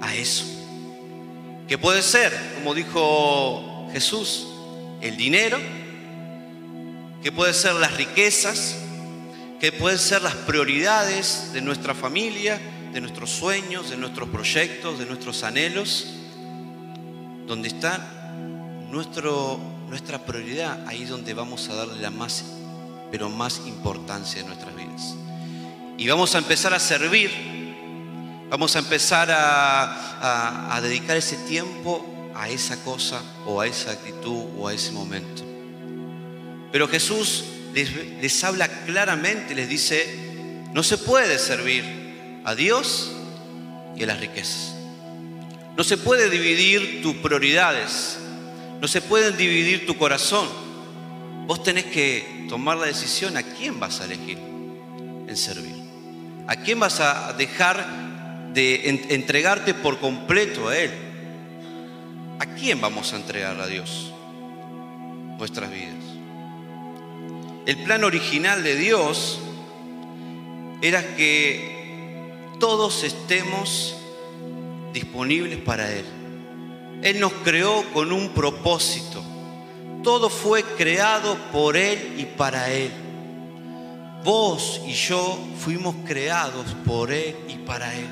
a 0.00 0.14
eso. 0.14 0.44
Que 1.68 1.78
puede 1.78 2.02
ser, 2.02 2.32
como 2.56 2.74
dijo 2.74 3.88
Jesús, 3.92 4.48
el 5.00 5.16
dinero, 5.16 5.58
que 7.22 7.32
puede 7.32 7.54
ser 7.54 7.74
las 7.74 7.96
riquezas, 7.96 8.76
que 9.60 9.72
pueden 9.72 9.98
ser 9.98 10.20
las 10.20 10.34
prioridades 10.34 11.52
de 11.54 11.62
nuestra 11.62 11.94
familia, 11.94 12.60
de 12.92 13.00
nuestros 13.00 13.30
sueños, 13.30 13.88
de 13.88 13.96
nuestros 13.96 14.28
proyectos, 14.28 14.98
de 14.98 15.06
nuestros 15.06 15.42
anhelos, 15.42 16.06
donde 17.46 17.68
está 17.68 17.98
nuestra 18.90 20.18
prioridad, 20.26 20.86
ahí 20.86 21.04
donde 21.04 21.34
vamos 21.34 21.68
a 21.68 21.74
darle 21.74 22.00
la 22.00 22.10
más, 22.10 22.44
pero 23.10 23.28
más 23.28 23.62
importancia 23.66 24.42
de 24.42 24.48
nuestras 24.48 24.74
vidas. 24.74 25.14
Y 25.96 26.08
vamos 26.08 26.34
a 26.34 26.38
empezar 26.38 26.74
a 26.74 26.80
servir, 26.80 27.30
vamos 28.50 28.74
a 28.76 28.80
empezar 28.80 29.28
a 29.30 30.80
dedicar 30.82 31.16
ese 31.16 31.36
tiempo 31.48 32.04
a 32.34 32.48
esa 32.48 32.82
cosa 32.82 33.22
o 33.46 33.60
a 33.60 33.66
esa 33.66 33.92
actitud 33.92 34.46
o 34.58 34.68
a 34.68 34.74
ese 34.74 34.92
momento. 34.92 35.42
Pero 36.72 36.88
Jesús 36.88 37.44
les, 37.72 38.44
habla 38.44 38.68
claramente, 38.84 39.54
les 39.54 39.68
dice, 39.68 40.64
no 40.72 40.82
se 40.82 40.98
puede 40.98 41.38
servir 41.38 41.84
a 42.44 42.54
Dios 42.54 43.12
y 43.96 44.02
a 44.02 44.06
las 44.06 44.20
riquezas. 44.20 44.73
No 45.76 45.82
se 45.82 45.98
puede 45.98 46.30
dividir 46.30 47.02
tus 47.02 47.16
prioridades, 47.16 48.18
no 48.80 48.86
se 48.86 49.00
puede 49.00 49.32
dividir 49.32 49.86
tu 49.86 49.96
corazón. 49.96 50.46
Vos 51.46 51.62
tenés 51.62 51.84
que 51.86 52.46
tomar 52.48 52.76
la 52.76 52.86
decisión 52.86 53.36
a 53.36 53.42
quién 53.42 53.80
vas 53.80 54.00
a 54.00 54.04
elegir 54.04 54.38
en 55.26 55.36
servir. 55.36 55.74
¿A 56.46 56.56
quién 56.56 56.78
vas 56.78 57.00
a 57.00 57.32
dejar 57.32 58.52
de 58.52 58.88
entregarte 59.10 59.74
por 59.74 59.98
completo 59.98 60.68
a 60.68 60.78
Él? 60.78 60.92
¿A 62.38 62.46
quién 62.46 62.80
vamos 62.80 63.12
a 63.12 63.16
entregar 63.16 63.60
a 63.60 63.66
Dios 63.66 64.12
nuestras 65.38 65.70
vidas? 65.70 65.94
El 67.66 67.78
plan 67.78 68.04
original 68.04 68.62
de 68.62 68.76
Dios 68.76 69.40
era 70.82 71.16
que 71.16 72.52
todos 72.60 73.04
estemos 73.04 73.96
disponibles 74.94 75.58
para 75.58 75.90
Él. 75.92 76.04
Él 77.02 77.20
nos 77.20 77.32
creó 77.44 77.84
con 77.92 78.12
un 78.12 78.30
propósito. 78.30 79.22
Todo 80.02 80.30
fue 80.30 80.62
creado 80.62 81.36
por 81.52 81.76
Él 81.76 82.14
y 82.16 82.24
para 82.24 82.70
Él. 82.70 82.90
Vos 84.24 84.80
y 84.86 84.92
yo 84.92 85.38
fuimos 85.58 85.94
creados 86.06 86.64
por 86.86 87.12
Él 87.12 87.36
y 87.48 87.56
para 87.56 87.94
Él. 87.94 88.08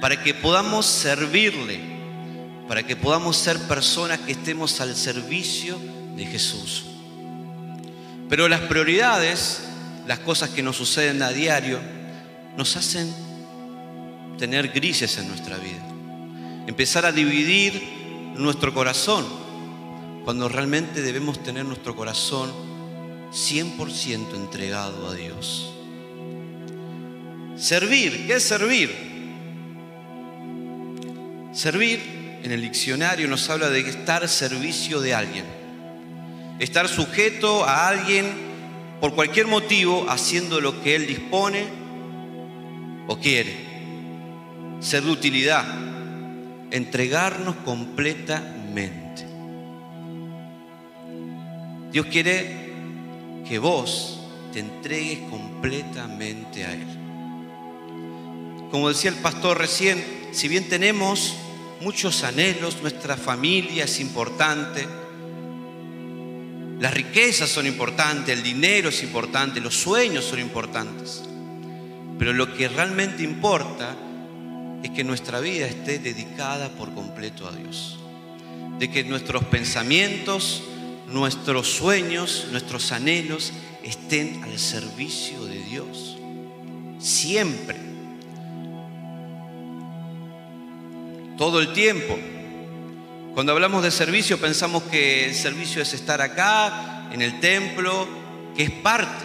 Para 0.00 0.22
que 0.22 0.32
podamos 0.32 0.86
servirle, 0.86 1.80
para 2.68 2.82
que 2.82 2.96
podamos 2.96 3.36
ser 3.36 3.58
personas 3.60 4.20
que 4.20 4.32
estemos 4.32 4.80
al 4.80 4.96
servicio 4.96 5.78
de 6.16 6.24
Jesús. 6.24 6.86
Pero 8.30 8.48
las 8.48 8.60
prioridades, 8.60 9.62
las 10.06 10.20
cosas 10.20 10.50
que 10.50 10.62
nos 10.62 10.76
suceden 10.76 11.22
a 11.22 11.30
diario, 11.30 11.80
nos 12.56 12.76
hacen 12.76 13.23
tener 14.38 14.68
grises 14.68 15.18
en 15.18 15.28
nuestra 15.28 15.56
vida. 15.56 15.84
Empezar 16.66 17.06
a 17.06 17.12
dividir 17.12 17.82
nuestro 18.36 18.72
corazón, 18.72 19.24
cuando 20.24 20.48
realmente 20.48 21.02
debemos 21.02 21.42
tener 21.42 21.64
nuestro 21.64 21.94
corazón 21.94 22.52
100% 23.32 24.34
entregado 24.34 25.08
a 25.08 25.14
Dios. 25.14 25.70
Servir, 27.56 28.26
¿qué 28.26 28.34
es 28.34 28.42
servir? 28.42 28.90
Servir 31.52 32.00
en 32.42 32.52
el 32.52 32.62
diccionario 32.62 33.28
nos 33.28 33.48
habla 33.50 33.70
de 33.70 33.80
estar 33.80 34.28
servicio 34.28 35.00
de 35.00 35.14
alguien 35.14 35.64
estar 36.58 36.88
sujeto 36.88 37.64
a 37.64 37.88
alguien 37.88 38.26
por 39.00 39.14
cualquier 39.14 39.46
motivo 39.46 40.06
haciendo 40.08 40.60
lo 40.60 40.82
que 40.82 40.94
Él 40.94 41.06
dispone 41.06 41.64
o 43.06 43.18
quiere. 43.18 43.63
Ser 44.84 45.02
de 45.02 45.10
utilidad, 45.12 45.64
entregarnos 46.70 47.56
completamente. 47.64 49.26
Dios 51.90 52.04
quiere 52.04 52.74
que 53.48 53.58
vos 53.58 54.20
te 54.52 54.60
entregues 54.60 55.20
completamente 55.30 56.66
a 56.66 56.74
Él. 56.74 56.86
Como 58.70 58.90
decía 58.90 59.08
el 59.08 59.16
pastor 59.16 59.56
recién, 59.56 60.04
si 60.32 60.48
bien 60.48 60.68
tenemos 60.68 61.34
muchos 61.80 62.22
anhelos, 62.22 62.82
nuestra 62.82 63.16
familia 63.16 63.84
es 63.84 64.00
importante, 64.00 64.86
las 66.78 66.92
riquezas 66.92 67.48
son 67.48 67.66
importantes, 67.66 68.36
el 68.36 68.42
dinero 68.42 68.90
es 68.90 69.02
importante, 69.02 69.62
los 69.62 69.76
sueños 69.76 70.26
son 70.26 70.40
importantes. 70.40 71.22
Pero 72.18 72.34
lo 72.34 72.54
que 72.54 72.68
realmente 72.68 73.22
importa 73.22 73.96
es 74.84 74.90
que 74.90 75.02
nuestra 75.02 75.40
vida 75.40 75.66
esté 75.66 75.98
dedicada 75.98 76.68
por 76.68 76.92
completo 76.92 77.48
a 77.48 77.52
Dios. 77.52 77.98
De 78.78 78.90
que 78.90 79.02
nuestros 79.02 79.42
pensamientos, 79.44 80.62
nuestros 81.08 81.68
sueños, 81.68 82.48
nuestros 82.52 82.92
anhelos 82.92 83.54
estén 83.82 84.44
al 84.44 84.58
servicio 84.58 85.42
de 85.46 85.58
Dios. 85.64 86.18
Siempre. 86.98 87.78
Todo 91.38 91.60
el 91.60 91.72
tiempo. 91.72 92.18
Cuando 93.32 93.52
hablamos 93.52 93.82
de 93.82 93.90
servicio 93.90 94.38
pensamos 94.38 94.82
que 94.82 95.24
el 95.24 95.34
servicio 95.34 95.80
es 95.80 95.94
estar 95.94 96.20
acá, 96.20 97.08
en 97.10 97.22
el 97.22 97.40
templo, 97.40 98.06
que 98.54 98.64
es 98.64 98.70
parte, 98.70 99.24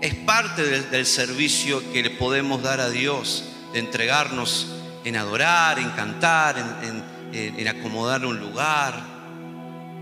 es 0.00 0.14
parte 0.14 0.64
del, 0.64 1.04
servicio 1.06 1.92
que 1.92 2.02
le 2.02 2.10
podemos 2.10 2.62
dar 2.62 2.80
a 2.80 2.88
Dios, 2.88 3.51
de 3.72 3.78
entregarnos 3.78 4.68
en 5.04 5.16
adorar, 5.16 5.78
en 5.78 5.90
cantar, 5.90 6.56
en, 6.82 7.04
en 7.32 7.68
acomodar 7.68 8.24
un 8.24 8.38
lugar. 8.38 9.12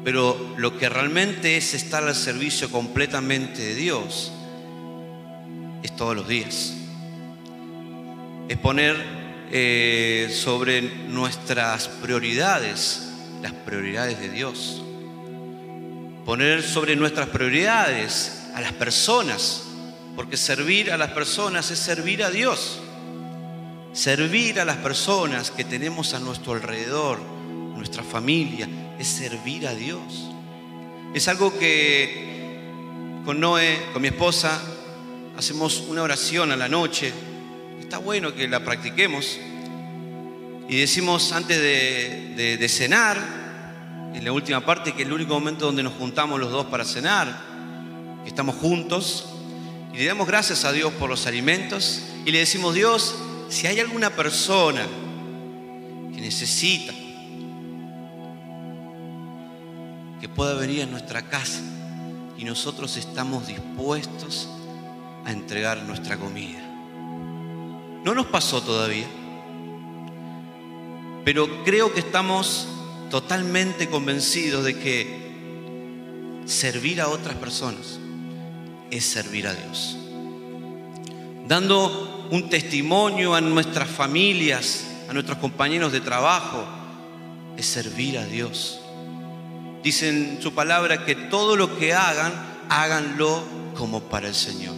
Pero 0.04 0.54
lo 0.56 0.78
que 0.78 0.88
realmente 0.88 1.56
es 1.56 1.74
estar 1.74 2.02
al 2.02 2.14
servicio 2.14 2.70
completamente 2.70 3.62
de 3.62 3.74
Dios 3.74 4.32
es 5.82 5.94
todos 5.96 6.16
los 6.16 6.28
días. 6.28 6.74
Es 8.48 8.58
poner 8.58 8.96
eh, 9.52 10.30
sobre 10.32 10.82
nuestras 10.82 11.88
prioridades, 11.88 13.08
las 13.42 13.52
prioridades 13.52 14.18
de 14.20 14.28
Dios. 14.30 14.82
Poner 16.24 16.62
sobre 16.62 16.96
nuestras 16.96 17.28
prioridades 17.28 18.36
a 18.36 18.40
a 18.54 18.60
las 18.60 18.72
personas, 18.72 19.62
porque 20.16 20.36
servir 20.36 20.92
a 20.92 20.98
las 20.98 21.10
personas 21.10 21.70
es 21.70 21.78
servir 21.78 22.22
a 22.22 22.30
Dios. 22.30 22.80
Servir 23.92 24.60
a 24.60 24.64
las 24.64 24.76
personas 24.76 25.50
que 25.50 25.64
tenemos 25.64 26.14
a 26.14 26.20
nuestro 26.20 26.52
alrededor, 26.52 27.18
nuestra 27.76 28.04
familia, 28.04 28.68
es 28.98 29.08
servir 29.08 29.66
a 29.66 29.74
Dios. 29.74 30.30
Es 31.12 31.26
algo 31.26 31.58
que 31.58 32.30
con 33.24 33.40
Noé, 33.40 33.88
con 33.92 34.00
mi 34.00 34.08
esposa, 34.08 34.62
hacemos 35.36 35.84
una 35.88 36.02
oración 36.02 36.52
a 36.52 36.56
la 36.56 36.68
noche. 36.68 37.12
Está 37.80 37.98
bueno 37.98 38.32
que 38.32 38.46
la 38.46 38.64
practiquemos. 38.64 39.38
Y 40.68 40.76
decimos 40.76 41.32
antes 41.32 41.60
de, 41.60 42.66
cenar, 42.68 43.18
en 44.14 44.24
la 44.24 44.30
última 44.30 44.64
parte, 44.64 44.92
que 44.92 45.02
es 45.02 45.08
el 45.08 45.12
único 45.12 45.34
momento 45.34 45.66
donde 45.66 45.82
nos 45.82 45.94
juntamos 45.94 46.38
los 46.38 46.52
dos 46.52 46.66
para 46.66 46.84
cenar, 46.84 47.40
que 48.22 48.28
estamos 48.28 48.54
juntos, 48.54 49.26
y 49.92 49.96
le 49.96 50.04
damos 50.04 50.28
gracias 50.28 50.64
a 50.64 50.70
Dios 50.70 50.92
por 50.92 51.10
los 51.10 51.26
alimentos, 51.26 52.02
y 52.24 52.30
le 52.30 52.38
decimos, 52.38 52.74
Dios, 52.74 53.16
si 53.50 53.66
hay 53.66 53.80
alguna 53.80 54.10
persona 54.10 54.86
que 56.14 56.20
necesita, 56.20 56.94
que 60.20 60.28
pueda 60.28 60.54
venir 60.54 60.84
a 60.84 60.86
nuestra 60.86 61.22
casa 61.22 61.60
y 62.38 62.44
nosotros 62.44 62.96
estamos 62.96 63.48
dispuestos 63.48 64.48
a 65.24 65.32
entregar 65.32 65.82
nuestra 65.82 66.16
comida. 66.16 66.60
No 68.04 68.14
nos 68.14 68.26
pasó 68.26 68.62
todavía, 68.62 69.08
pero 71.24 71.64
creo 71.64 71.92
que 71.92 72.00
estamos 72.00 72.68
totalmente 73.10 73.88
convencidos 73.88 74.64
de 74.64 74.78
que 74.78 75.20
servir 76.44 77.00
a 77.00 77.08
otras 77.08 77.34
personas 77.34 77.98
es 78.92 79.04
servir 79.04 79.48
a 79.48 79.54
Dios. 79.54 79.96
Dando 81.48 82.19
un 82.30 82.48
testimonio 82.48 83.34
a 83.34 83.40
nuestras 83.40 83.88
familias, 83.88 84.84
a 85.08 85.12
nuestros 85.12 85.38
compañeros 85.38 85.92
de 85.92 86.00
trabajo, 86.00 86.64
es 87.56 87.66
servir 87.66 88.18
a 88.18 88.24
Dios. 88.24 88.80
Dice 89.82 90.08
en 90.08 90.40
su 90.40 90.54
palabra 90.54 91.04
que 91.04 91.14
todo 91.14 91.56
lo 91.56 91.76
que 91.76 91.92
hagan, 91.92 92.32
háganlo 92.68 93.42
como 93.74 94.00
para 94.02 94.28
el 94.28 94.34
Señor. 94.34 94.74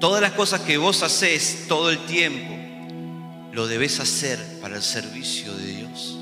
Todas 0.00 0.22
las 0.22 0.32
cosas 0.32 0.60
que 0.62 0.78
vos 0.78 1.02
haces 1.02 1.66
todo 1.68 1.90
el 1.90 1.98
tiempo, 2.06 2.54
lo 3.52 3.66
debes 3.66 4.00
hacer 4.00 4.38
para 4.60 4.76
el 4.76 4.82
servicio 4.82 5.54
de 5.54 5.66
Dios. 5.66 6.18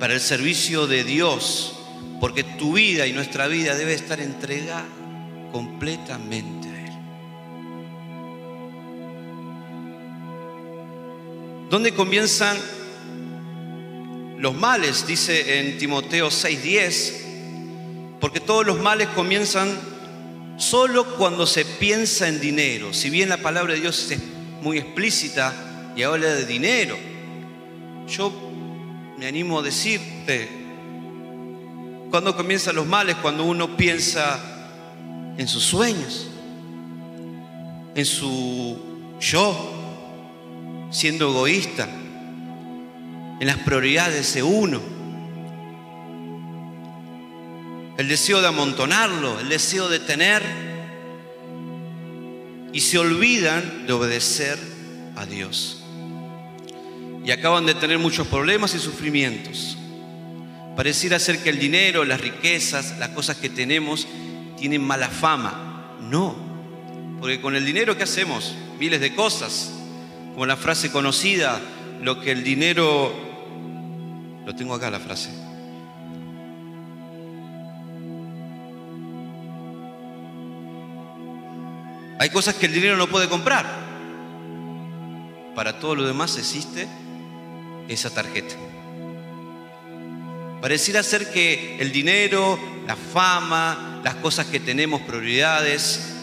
Para 0.00 0.14
el 0.14 0.20
servicio 0.20 0.86
de 0.86 1.04
Dios, 1.04 1.74
porque 2.20 2.42
tu 2.42 2.72
vida 2.72 3.06
y 3.06 3.12
nuestra 3.12 3.46
vida 3.46 3.74
debe 3.76 3.94
estar 3.94 4.18
entregada 4.20 4.86
completamente 5.52 6.69
¿Dónde 11.70 11.94
comienzan 11.94 12.58
los 14.38 14.56
males? 14.56 15.06
Dice 15.06 15.60
en 15.60 15.78
Timoteo 15.78 16.28
6:10, 16.28 18.18
porque 18.20 18.40
todos 18.40 18.66
los 18.66 18.80
males 18.80 19.06
comienzan 19.14 19.78
solo 20.56 21.16
cuando 21.16 21.46
se 21.46 21.64
piensa 21.64 22.26
en 22.26 22.40
dinero. 22.40 22.92
Si 22.92 23.08
bien 23.08 23.28
la 23.28 23.36
palabra 23.36 23.74
de 23.74 23.80
Dios 23.82 24.10
es 24.10 24.18
muy 24.62 24.78
explícita 24.78 25.92
y 25.94 26.02
habla 26.02 26.34
de 26.34 26.44
dinero, 26.44 26.98
yo 28.08 28.32
me 29.16 29.28
animo 29.28 29.60
a 29.60 29.62
decirte, 29.62 30.48
cuando 32.10 32.36
comienzan 32.36 32.74
los 32.74 32.86
males? 32.86 33.14
Cuando 33.22 33.44
uno 33.44 33.76
piensa 33.76 34.40
en 35.38 35.46
sus 35.46 35.62
sueños, 35.62 36.26
en 37.94 38.04
su 38.04 38.76
yo, 39.20 39.79
siendo 40.90 41.30
egoísta, 41.30 41.88
en 43.40 43.46
las 43.46 43.56
prioridades 43.58 44.34
de 44.34 44.42
uno. 44.42 44.80
El 47.96 48.08
deseo 48.08 48.40
de 48.40 48.48
amontonarlo, 48.48 49.40
el 49.40 49.48
deseo 49.48 49.88
de 49.88 49.98
tener, 50.00 50.42
y 52.72 52.80
se 52.80 52.98
olvidan 52.98 53.86
de 53.86 53.92
obedecer 53.92 54.58
a 55.16 55.26
Dios. 55.26 55.82
Y 57.24 57.30
acaban 57.30 57.66
de 57.66 57.74
tener 57.74 57.98
muchos 57.98 58.26
problemas 58.26 58.74
y 58.74 58.78
sufrimientos. 58.78 59.76
Pareciera 60.76 61.18
ser 61.18 61.42
que 61.42 61.50
el 61.50 61.58
dinero, 61.58 62.04
las 62.04 62.20
riquezas, 62.20 62.98
las 62.98 63.10
cosas 63.10 63.36
que 63.36 63.50
tenemos, 63.50 64.06
tienen 64.56 64.82
mala 64.82 65.08
fama. 65.08 65.96
No, 66.00 66.36
porque 67.20 67.40
con 67.40 67.56
el 67.56 67.66
dinero 67.66 67.96
¿qué 67.96 68.04
hacemos? 68.04 68.54
Miles 68.78 69.00
de 69.00 69.14
cosas. 69.14 69.72
Como 70.40 70.46
la 70.46 70.56
frase 70.56 70.90
conocida, 70.90 71.60
lo 72.00 72.18
que 72.18 72.30
el 72.30 72.42
dinero... 72.42 73.12
Lo 74.46 74.54
tengo 74.56 74.72
acá 74.72 74.90
la 74.90 74.98
frase. 74.98 75.28
Hay 82.18 82.30
cosas 82.30 82.54
que 82.54 82.64
el 82.64 82.72
dinero 82.72 82.96
no 82.96 83.06
puede 83.08 83.28
comprar. 83.28 83.66
Para 85.54 85.78
todo 85.78 85.96
lo 85.96 86.06
demás 86.06 86.38
existe 86.38 86.88
esa 87.88 88.08
tarjeta. 88.08 88.54
Pareciera 90.62 91.02
ser 91.02 91.30
que 91.30 91.76
el 91.80 91.92
dinero, 91.92 92.58
la 92.86 92.96
fama, 92.96 94.00
las 94.02 94.14
cosas 94.14 94.46
que 94.46 94.58
tenemos, 94.58 95.02
prioridades, 95.02 96.14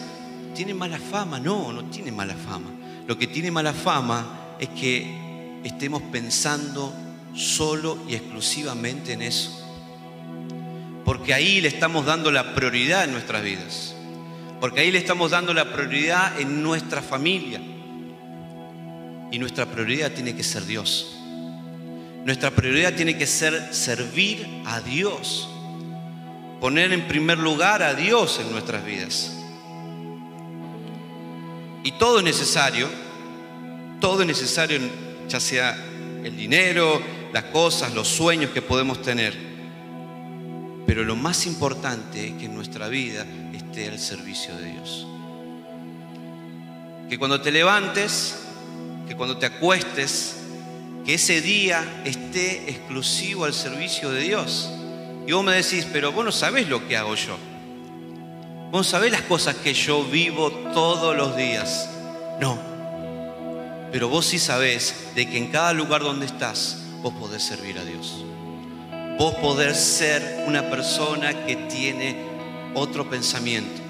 tienen 0.56 0.76
mala 0.76 0.98
fama. 0.98 1.38
No, 1.38 1.72
no 1.72 1.84
tiene 1.84 2.10
mala 2.10 2.34
fama. 2.34 2.77
Lo 3.08 3.16
que 3.16 3.26
tiene 3.26 3.50
mala 3.50 3.72
fama 3.72 4.56
es 4.60 4.68
que 4.68 5.60
estemos 5.64 6.02
pensando 6.12 6.94
solo 7.34 7.96
y 8.06 8.14
exclusivamente 8.14 9.14
en 9.14 9.22
eso. 9.22 9.64
Porque 11.06 11.32
ahí 11.32 11.62
le 11.62 11.68
estamos 11.68 12.04
dando 12.04 12.30
la 12.30 12.54
prioridad 12.54 13.04
en 13.04 13.12
nuestras 13.12 13.42
vidas. 13.42 13.94
Porque 14.60 14.80
ahí 14.80 14.90
le 14.90 14.98
estamos 14.98 15.30
dando 15.30 15.54
la 15.54 15.72
prioridad 15.72 16.38
en 16.38 16.62
nuestra 16.62 17.00
familia. 17.00 17.62
Y 19.30 19.38
nuestra 19.38 19.64
prioridad 19.64 20.12
tiene 20.12 20.36
que 20.36 20.44
ser 20.44 20.66
Dios. 20.66 21.16
Nuestra 22.26 22.50
prioridad 22.50 22.92
tiene 22.92 23.16
que 23.16 23.26
ser 23.26 23.72
servir 23.72 24.46
a 24.66 24.82
Dios. 24.82 25.48
Poner 26.60 26.92
en 26.92 27.08
primer 27.08 27.38
lugar 27.38 27.82
a 27.82 27.94
Dios 27.94 28.38
en 28.38 28.52
nuestras 28.52 28.84
vidas. 28.84 29.37
Y 31.88 31.92
todo 31.92 32.18
es 32.18 32.24
necesario, 32.24 32.86
todo 33.98 34.20
es 34.20 34.26
necesario, 34.26 34.78
ya 35.26 35.40
sea 35.40 35.74
el 36.22 36.36
dinero, 36.36 37.00
las 37.32 37.44
cosas, 37.44 37.94
los 37.94 38.06
sueños 38.06 38.50
que 38.50 38.60
podemos 38.60 39.00
tener. 39.00 39.34
Pero 40.86 41.02
lo 41.02 41.16
más 41.16 41.46
importante 41.46 42.26
es 42.26 42.34
que 42.34 42.44
en 42.44 42.54
nuestra 42.54 42.88
vida 42.88 43.24
esté 43.54 43.88
al 43.88 43.98
servicio 43.98 44.54
de 44.58 44.70
Dios. 44.70 45.06
Que 47.08 47.18
cuando 47.18 47.40
te 47.40 47.50
levantes, 47.50 48.36
que 49.08 49.16
cuando 49.16 49.38
te 49.38 49.46
acuestes, 49.46 50.36
que 51.06 51.14
ese 51.14 51.40
día 51.40 52.02
esté 52.04 52.68
exclusivo 52.68 53.46
al 53.46 53.54
servicio 53.54 54.10
de 54.10 54.24
Dios. 54.24 54.68
Y 55.26 55.32
vos 55.32 55.42
me 55.42 55.54
decís, 55.54 55.86
pero 55.90 56.12
vos 56.12 56.22
no 56.22 56.32
sabés 56.32 56.68
lo 56.68 56.86
que 56.86 56.98
hago 56.98 57.14
yo. 57.14 57.38
Vos 58.70 58.86
sabés 58.86 59.10
las 59.10 59.22
cosas 59.22 59.56
que 59.56 59.72
yo 59.72 60.04
vivo 60.04 60.50
todos 60.74 61.16
los 61.16 61.34
días. 61.36 61.88
No. 62.38 62.58
Pero 63.90 64.10
vos 64.10 64.26
sí 64.26 64.38
sabés 64.38 64.94
de 65.14 65.26
que 65.26 65.38
en 65.38 65.46
cada 65.46 65.72
lugar 65.72 66.02
donde 66.02 66.26
estás, 66.26 66.84
vos 67.00 67.14
podés 67.14 67.42
servir 67.42 67.78
a 67.78 67.84
Dios. 67.84 68.24
Vos 69.18 69.34
podés 69.36 69.78
ser 69.78 70.44
una 70.46 70.68
persona 70.68 71.46
que 71.46 71.56
tiene 71.56 72.16
otro 72.74 73.08
pensamiento. 73.08 73.80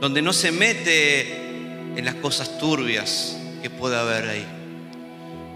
Donde 0.00 0.22
no 0.22 0.32
se 0.32 0.52
mete 0.52 1.32
en 1.96 2.04
las 2.04 2.14
cosas 2.14 2.56
turbias 2.56 3.36
que 3.62 3.68
pueda 3.68 4.02
haber 4.02 4.28
ahí. 4.28 4.46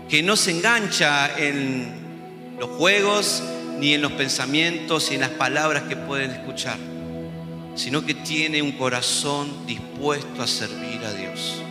Que 0.08 0.20
no 0.24 0.34
se 0.34 0.50
engancha 0.50 1.38
en 1.38 2.56
los 2.58 2.70
juegos, 2.70 3.40
ni 3.78 3.94
en 3.94 4.02
los 4.02 4.12
pensamientos, 4.12 5.06
ni 5.10 5.14
en 5.14 5.20
las 5.20 5.30
palabras 5.30 5.84
que 5.84 5.96
pueden 5.96 6.32
escuchar. 6.32 6.91
Sino 7.74 8.04
que 8.04 8.14
tiene 8.14 8.62
un 8.62 8.72
corazón 8.72 9.66
dispuesto 9.66 10.42
a 10.42 10.46
servir 10.46 11.04
a 11.04 11.12
Dios. 11.12 11.62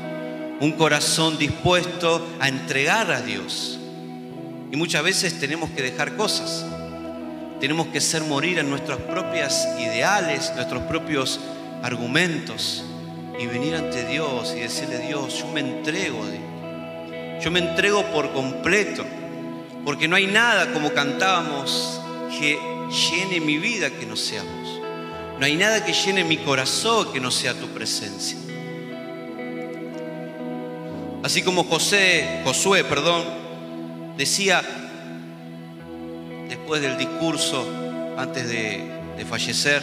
Un 0.60 0.74
corazón 0.74 1.38
dispuesto 1.38 2.28
a 2.40 2.48
entregar 2.48 3.12
a 3.12 3.22
Dios. 3.22 3.80
Y 4.72 4.78
muchas 4.78 5.04
veces 5.04 5.40
tenemos 5.40 5.70
que 5.72 5.82
dejar 5.82 6.16
cosas. 6.16 6.66
Tenemos 7.60 7.88
que 7.88 8.02
ser 8.02 8.24
morir 8.24 8.58
en 8.60 8.70
nuestros 8.70 9.00
propios 9.02 9.68
ideales, 9.80 10.52
nuestros 10.56 10.84
propios 10.84 11.40
argumentos 11.84 12.84
y 13.40 13.48
venir 13.48 13.76
ante 13.76 14.06
Dios 14.06 14.54
y 14.56 14.60
decirle, 14.60 15.00
Dios, 15.00 15.40
yo 15.40 15.48
me 15.48 15.62
entrego, 15.62 16.20
yo 17.42 17.52
me 17.52 17.60
entrego 17.60 18.04
por 18.12 18.32
completo, 18.34 19.04
porque 19.84 20.08
no 20.08 20.16
hay 20.16 20.28
nada 20.28 20.72
como 20.74 20.94
cantábamos 20.94 22.00
que 22.40 22.60
llene 22.90 23.40
mi 23.40 23.58
vida 23.58 23.90
que 23.90 24.06
no 24.06 24.16
seamos. 24.16 24.81
No 25.42 25.48
hay 25.48 25.56
nada 25.56 25.84
que 25.84 25.92
llene 25.92 26.24
mi 26.24 26.38
corazón 26.38 27.12
que 27.12 27.20
no 27.20 27.32
sea 27.32 27.56
tu 27.56 27.66
presencia. 27.70 28.38
Así 31.24 31.42
como 31.42 31.64
José, 31.64 32.42
Josué, 32.44 32.84
perdón, 32.84 33.24
decía 34.16 34.62
después 36.48 36.84
del 36.84 36.96
discurso 36.96 37.68
antes 38.20 38.48
de, 38.50 38.84
de 39.18 39.26
fallecer, 39.26 39.82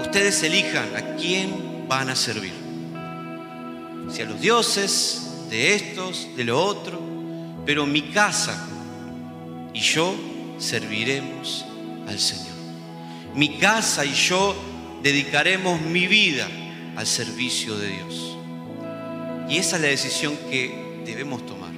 ustedes 0.00 0.40
elijan 0.44 0.94
a 0.94 1.16
quién 1.16 1.88
van 1.88 2.10
a 2.10 2.14
servir. 2.14 2.54
Si 4.12 4.22
a 4.22 4.26
los 4.26 4.40
dioses, 4.40 5.48
de 5.50 5.74
estos, 5.74 6.28
de 6.36 6.44
lo 6.44 6.64
otro, 6.64 7.02
pero 7.66 7.84
mi 7.84 8.02
casa 8.02 8.64
y 9.72 9.80
yo 9.80 10.14
serviremos 10.56 11.66
al 12.06 12.20
Señor. 12.20 12.53
Mi 13.34 13.58
casa 13.58 14.04
y 14.04 14.14
yo 14.14 14.54
dedicaremos 15.02 15.80
mi 15.80 16.06
vida 16.06 16.48
al 16.96 17.06
servicio 17.06 17.76
de 17.76 17.88
Dios. 17.88 18.36
Y 19.48 19.58
esa 19.58 19.76
es 19.76 19.82
la 19.82 19.88
decisión 19.88 20.36
que 20.50 21.02
debemos 21.04 21.44
tomar, 21.44 21.72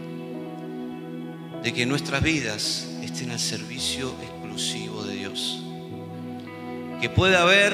de 1.63 1.73
que 1.73 1.87
nuestras 1.87 2.23
vidas 2.23 2.87
estén 3.03 3.31
al 3.31 3.41
servicio 3.41 4.15
exclusivo 4.23 5.03
de 5.05 5.17
Dios. 5.17 5.63
Que 7.01 7.09
pueda 7.09 7.43
haber 7.43 7.73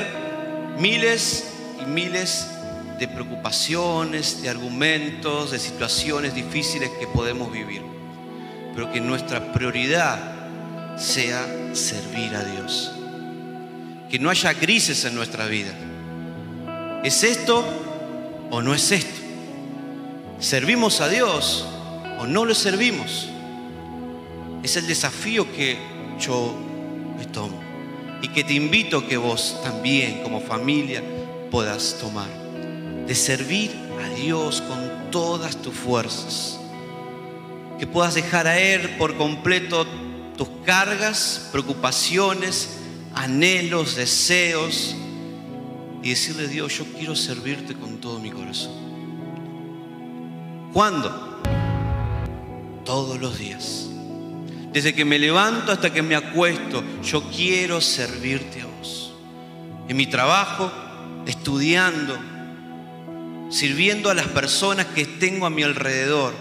miles 0.79 1.53
y 1.83 1.85
miles 1.85 2.47
de 2.99 3.09
preocupaciones, 3.09 4.43
de 4.43 4.49
argumentos, 4.49 5.51
de 5.51 5.59
situaciones 5.59 6.35
difíciles 6.35 6.89
que 7.01 7.09
podemos 7.09 7.53
vivir, 7.53 7.83
pero 8.75 8.93
que 8.93 9.01
nuestra 9.01 9.53
prioridad 9.53 10.97
sea 10.97 11.75
servir 11.75 12.35
a 12.37 12.45
Dios. 12.45 12.93
Que 14.13 14.19
no 14.19 14.29
haya 14.29 14.53
crisis 14.53 15.07
en 15.07 15.15
nuestra 15.15 15.47
vida. 15.47 15.73
¿Es 17.03 17.25
esto 17.25 17.65
o 18.51 18.61
no 18.61 18.75
es 18.75 18.93
esto? 18.93 19.23
¿Servimos 20.39 21.01
a 21.01 21.09
Dios 21.09 21.67
o 22.19 22.27
no 22.27 22.45
lo 22.45 22.55
servimos? 22.55 23.31
Es 24.63 24.77
el 24.77 24.87
desafío 24.87 25.51
que 25.51 25.79
yo 26.21 26.55
me 27.17 27.25
tomo 27.25 27.59
y 28.21 28.29
que 28.29 28.45
te 28.45 28.53
invito 28.53 29.09
que 29.09 29.17
vos 29.17 29.59
también 29.65 30.23
como 30.23 30.43
familia 30.43 31.03
puedas 31.51 31.97
tomar. 31.99 32.29
De 33.07 33.15
servir 33.15 33.71
a 34.05 34.15
Dios 34.15 34.61
con 34.61 35.11
todas 35.11 35.57
tus 35.63 35.73
fuerzas. 35.73 36.61
Que 37.79 37.87
puedas 37.87 38.13
dejar 38.13 38.47
a 38.47 38.59
Él 38.59 38.91
por 38.99 39.17
completo 39.17 39.87
tus 40.37 40.49
cargas, 40.67 41.49
preocupaciones, 41.51 42.82
anhelos, 43.15 43.97
deseos 43.97 44.95
y 46.03 46.11
decirle 46.11 46.49
Dios, 46.49 46.79
yo 46.79 46.85
quiero 46.97 47.15
servirte 47.15 47.75
con 47.75 47.99
todo 47.99 48.19
mi 48.19 48.31
corazón. 48.31 48.73
¿Cuándo? 50.73 51.41
Todos 52.85 53.21
los 53.21 53.39
días. 53.39 53.89
Desde 54.73 54.95
que 54.95 55.05
me 55.05 55.19
levanto 55.19 55.71
hasta 55.71 55.93
que 55.93 56.03
me 56.03 56.17
acuesto, 56.17 56.83
yo 57.03 57.23
quiero 57.31 57.81
servirte 57.81 58.63
a 58.63 58.67
vos. 58.67 59.13
En 59.89 59.97
mi 59.97 60.07
trabajo, 60.07 60.73
estudiando, 61.27 62.19
sirviendo 63.51 64.11
a 64.11 64.15
las 64.15 64.27
personas 64.29 64.87
que 64.87 65.05
tengo 65.05 65.47
a 65.47 65.51
mi 65.51 65.63
alrededor, 65.63 66.33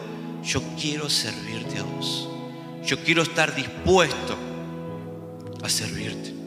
yo 0.43 0.63
quiero 0.79 1.09
servirte 1.09 1.77
a 1.77 1.83
vos. 1.83 2.29
Yo 2.85 3.03
quiero 3.03 3.21
estar 3.21 3.53
dispuesto 3.53 4.37
a 5.61 5.69
servirte. 5.69 6.40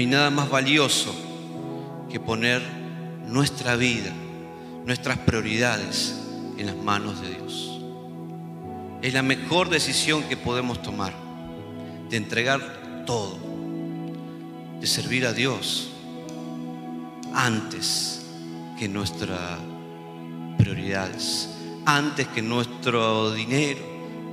Hay 0.00 0.06
nada 0.06 0.30
más 0.30 0.48
valioso 0.48 1.14
que 2.10 2.18
poner 2.18 2.62
nuestra 3.26 3.76
vida, 3.76 4.10
nuestras 4.86 5.18
prioridades 5.18 6.14
en 6.56 6.66
las 6.66 6.76
manos 6.76 7.20
de 7.20 7.34
Dios. 7.34 7.80
Es 9.02 9.12
la 9.12 9.22
mejor 9.22 9.68
decisión 9.68 10.22
que 10.22 10.38
podemos 10.38 10.80
tomar, 10.80 11.12
de 12.08 12.16
entregar 12.16 13.04
todo, 13.04 13.38
de 14.80 14.86
servir 14.86 15.26
a 15.26 15.34
Dios 15.34 15.90
antes 17.34 18.22
que 18.78 18.88
nuestras 18.88 19.58
prioridades, 20.56 21.50
antes 21.84 22.26
que 22.28 22.40
nuestro 22.40 23.32
dinero, 23.34 23.80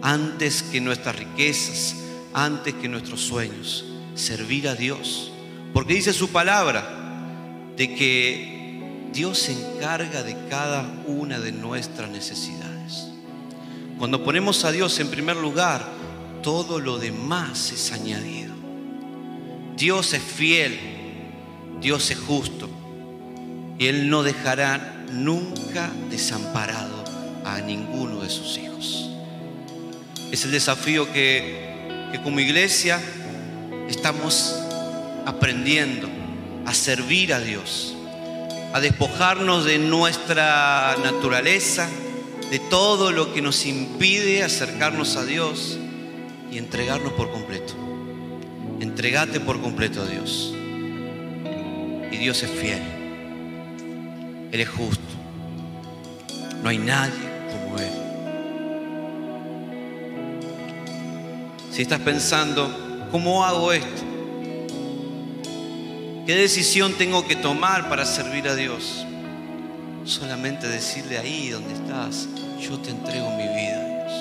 antes 0.02 0.64
que 0.64 0.80
nuestras 0.80 1.18
riquezas, 1.18 1.98
antes 2.34 2.74
que 2.76 2.88
nuestros 2.88 3.20
sueños, 3.20 3.84
servir 4.16 4.70
a 4.70 4.76
Dios. 4.76 5.34
Porque 5.78 5.94
dice 5.94 6.12
su 6.12 6.30
palabra 6.30 6.84
de 7.76 7.94
que 7.94 8.82
Dios 9.14 9.38
se 9.38 9.52
encarga 9.52 10.24
de 10.24 10.36
cada 10.50 10.82
una 11.06 11.38
de 11.38 11.52
nuestras 11.52 12.10
necesidades. 12.10 13.10
Cuando 14.00 14.24
ponemos 14.24 14.66
a 14.66 14.72
Dios 14.72 15.00
en 15.00 15.12
primer 15.12 15.38
lugar, 15.38 15.88
todo 16.42 16.80
lo 16.80 16.98
demás 16.98 17.72
es 17.72 17.92
añadido. 17.92 18.56
Dios 19.76 20.14
es 20.14 20.24
fiel, 20.24 20.80
Dios 21.80 22.10
es 22.10 22.18
justo 22.18 22.68
y 23.78 23.86
Él 23.86 24.10
no 24.10 24.24
dejará 24.24 25.06
nunca 25.12 25.92
desamparado 26.10 27.04
a 27.46 27.62
ninguno 27.62 28.22
de 28.22 28.32
sus 28.32 28.58
hijos. 28.58 29.12
Es 30.32 30.44
el 30.44 30.50
desafío 30.50 31.14
que, 31.14 32.10
que 32.12 32.20
como 32.24 32.40
iglesia 32.40 33.00
estamos 33.88 34.64
aprendiendo 35.28 36.08
a 36.66 36.74
servir 36.74 37.34
a 37.34 37.42
Dios, 37.42 37.94
a 38.72 38.80
despojarnos 38.80 39.66
de 39.66 39.78
nuestra 39.78 40.96
naturaleza, 41.04 41.90
de 42.50 42.60
todo 42.60 43.12
lo 43.12 43.34
que 43.34 43.42
nos 43.42 43.66
impide 43.66 44.42
acercarnos 44.42 45.18
a 45.18 45.26
Dios 45.26 45.78
y 46.50 46.58
entregarnos 46.58 47.12
por 47.12 47.30
completo. 47.30 47.74
Entregate 48.80 49.42
por 49.42 49.60
completo 49.62 50.02
a 50.02 50.06
Dios. 50.06 50.54
Y 52.10 52.16
Dios 52.16 52.42
es 52.44 52.50
fiel. 52.50 52.82
Él 54.54 54.62
es 54.62 54.70
justo. 54.70 55.04
No 56.64 56.70
hay 56.70 56.78
nadie 56.78 57.12
como 57.52 57.78
Él. 57.80 57.92
Si 61.70 61.82
estás 61.82 62.00
pensando, 62.00 63.10
¿cómo 63.12 63.44
hago 63.44 63.74
esto? 63.74 64.07
¿Qué 66.28 66.36
decisión 66.36 66.94
tengo 66.96 67.26
que 67.26 67.38
tomar 67.38 67.88
para 67.88 68.04
servir 68.04 68.50
a 68.50 68.56
Dios? 68.56 69.06
Solamente 70.04 70.68
decirle 70.68 71.18
ahí 71.18 71.48
donde 71.48 71.74
estás, 71.74 72.28
yo 72.60 72.78
te 72.80 72.90
entrego 72.90 73.32
mi 73.38 73.44
vida, 73.44 73.86
Dios. 73.88 74.12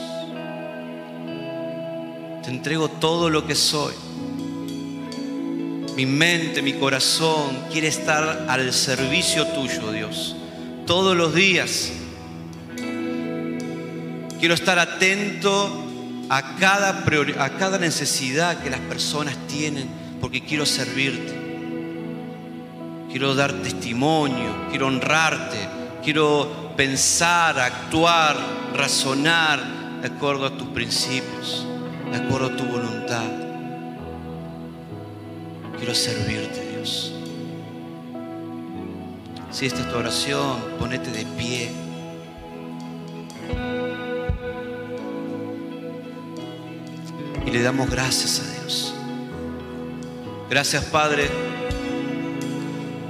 Te 2.45 2.51
entrego 2.51 2.88
todo 2.88 3.29
lo 3.29 3.45
que 3.45 3.57
soy. 3.57 3.92
Mi 5.97 6.07
mente, 6.07 6.62
mi 6.62 6.75
corazón 6.75 7.64
quiere 7.73 7.88
estar 7.88 8.47
al 8.49 8.73
servicio 8.73 9.45
tuyo, 9.49 9.90
Dios. 9.90 10.37
Todos 10.87 11.16
los 11.16 11.35
días. 11.35 11.90
Quiero 14.38 14.55
estar 14.55 14.79
atento 14.79 15.85
a 16.29 16.55
cada, 16.55 17.05
a 17.40 17.51
cada 17.59 17.79
necesidad 17.81 18.62
que 18.62 18.71
las 18.71 18.79
personas 18.79 19.37
tienen 19.49 19.88
porque 20.21 20.45
quiero 20.45 20.66
servirte 20.66 21.46
quiero 23.16 23.35
dar 23.35 23.50
testimonio, 23.50 24.68
quiero 24.68 24.88
honrarte, 24.88 25.57
quiero 26.05 26.74
pensar, 26.76 27.59
actuar, 27.59 28.37
razonar 28.74 30.02
de 30.02 30.09
acuerdo 30.09 30.44
a 30.44 30.50
tus 30.50 30.68
principios, 30.68 31.66
de 32.11 32.18
acuerdo 32.18 32.48
a 32.48 32.57
tu 32.59 32.64
voluntad. 32.64 33.24
Quiero 35.79 35.94
servirte, 35.94 36.72
Dios. 36.72 37.14
Si 39.50 39.64
esta 39.64 39.81
es 39.81 39.90
tu 39.90 39.96
oración, 39.96 40.59
ponete 40.79 41.11
de 41.11 41.24
pie. 41.24 41.70
Y 47.46 47.50
le 47.50 47.62
damos 47.62 47.88
gracias 47.88 48.40
a 48.40 48.61
Dios. 48.61 48.94
Gracias, 50.50 50.85
Padre 50.85 51.57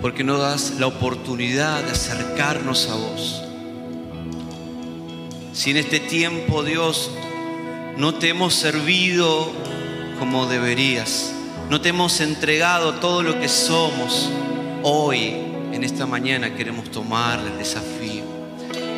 porque 0.01 0.25
no 0.25 0.39
das 0.39 0.75
la 0.79 0.87
oportunidad 0.87 1.83
de 1.83 1.93
acercarnos 1.93 2.89
a 2.89 2.95
vos. 2.95 3.43
Si 5.53 5.71
en 5.71 5.79
este 5.79 6.01
tiempo, 6.01 6.63
Dios, 6.63 7.11
no 7.97 8.15
te 8.15 8.29
hemos 8.29 8.55
servido 8.55 9.51
como 10.19 10.47
deberías, 10.47 11.33
no 11.71 11.81
te 11.81 11.89
hemos 11.91 12.21
entregado 12.21 12.95
todo 12.95 13.23
lo 13.23 13.41
que 13.41 13.49
somos, 13.49 14.31
hoy 14.83 15.35
en 15.73 15.83
esta 15.83 16.07
mañana 16.07 16.55
queremos 16.55 16.91
tomar 16.91 17.41
el 17.41 17.59
desafío. 17.59 18.23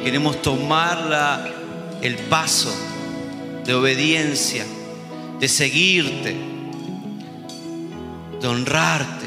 Queremos 0.05 0.43
tomar 0.43 1.07
la- 1.07 1.49
el 2.03 2.17
paso 2.17 2.75
de 3.65 3.75
obediencia, 3.75 4.65
de 5.41 5.49
seguirte, 5.49 6.37
de 8.41 8.47
honrarte, 8.49 9.18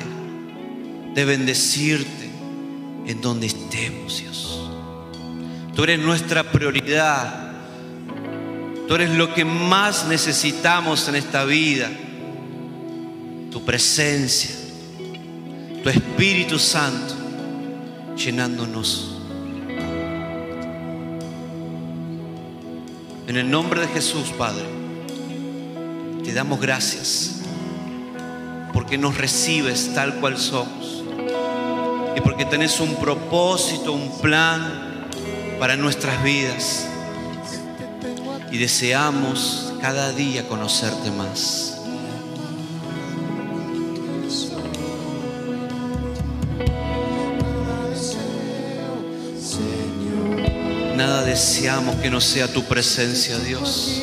de 1.13 1.25
bendecirte 1.25 2.29
en 3.05 3.21
donde 3.21 3.47
estemos, 3.47 4.19
Dios. 4.19 4.69
Tú 5.75 5.83
eres 5.83 5.99
nuestra 5.99 6.43
prioridad. 6.43 7.51
Tú 8.87 8.95
eres 8.95 9.09
lo 9.11 9.33
que 9.33 9.45
más 9.45 10.07
necesitamos 10.07 11.07
en 11.07 11.15
esta 11.15 11.45
vida. 11.45 11.89
Tu 13.51 13.63
presencia, 13.63 14.51
tu 15.83 15.89
Espíritu 15.89 16.59
Santo, 16.59 17.15
llenándonos. 18.15 19.17
En 23.27 23.37
el 23.37 23.49
nombre 23.49 23.81
de 23.81 23.87
Jesús, 23.87 24.29
Padre, 24.37 24.65
te 26.23 26.33
damos 26.33 26.59
gracias 26.59 27.41
porque 28.73 28.97
nos 28.97 29.17
recibes 29.17 29.93
tal 29.93 30.15
cual 30.15 30.37
somos 30.37 31.00
y 32.15 32.21
porque 32.21 32.45
tenés 32.45 32.79
un 32.79 32.95
propósito, 32.95 33.93
un 33.93 34.19
plan 34.19 35.07
para 35.59 35.75
nuestras 35.75 36.23
vidas 36.23 36.87
y 38.51 38.57
deseamos 38.57 39.73
cada 39.81 40.11
día 40.11 40.47
conocerte 40.47 41.09
más. 41.11 41.77
Nada 50.95 51.23
deseamos 51.23 51.95
que 51.95 52.11
no 52.11 52.21
sea 52.21 52.47
tu 52.47 52.63
presencia, 52.63 53.39
Dios. 53.39 54.01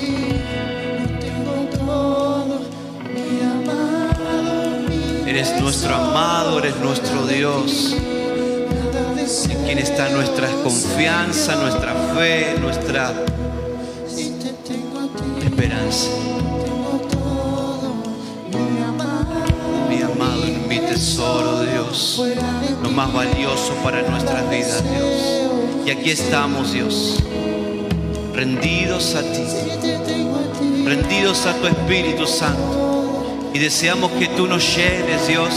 Eres 5.38 5.60
nuestro 5.60 5.94
amado, 5.94 6.58
eres 6.58 6.74
nuestro 6.78 7.24
Dios, 7.24 7.94
en 9.48 9.64
quien 9.64 9.78
está 9.78 10.08
nuestra 10.08 10.48
confianza, 10.64 11.54
nuestra 11.54 11.94
fe, 12.12 12.56
nuestra 12.60 13.12
esperanza. 15.40 16.08
Mi 19.88 20.02
amado 20.02 20.42
mi 20.68 20.80
tesoro, 20.80 21.62
Dios, 21.62 22.20
lo 22.82 22.90
más 22.90 23.12
valioso 23.12 23.74
para 23.84 24.02
nuestras 24.02 24.50
vidas, 24.50 24.82
Dios. 24.90 25.86
Y 25.86 25.90
aquí 25.92 26.10
estamos, 26.10 26.72
Dios, 26.72 27.22
rendidos 28.34 29.14
a 29.14 29.22
ti, 29.22 29.44
rendidos 30.84 31.46
a 31.46 31.54
tu 31.54 31.68
Espíritu 31.68 32.26
Santo. 32.26 32.87
Y 33.58 33.60
deseamos 33.60 34.12
que 34.12 34.28
tú 34.28 34.46
nos 34.46 34.76
llenes, 34.76 35.26
Dios, 35.26 35.50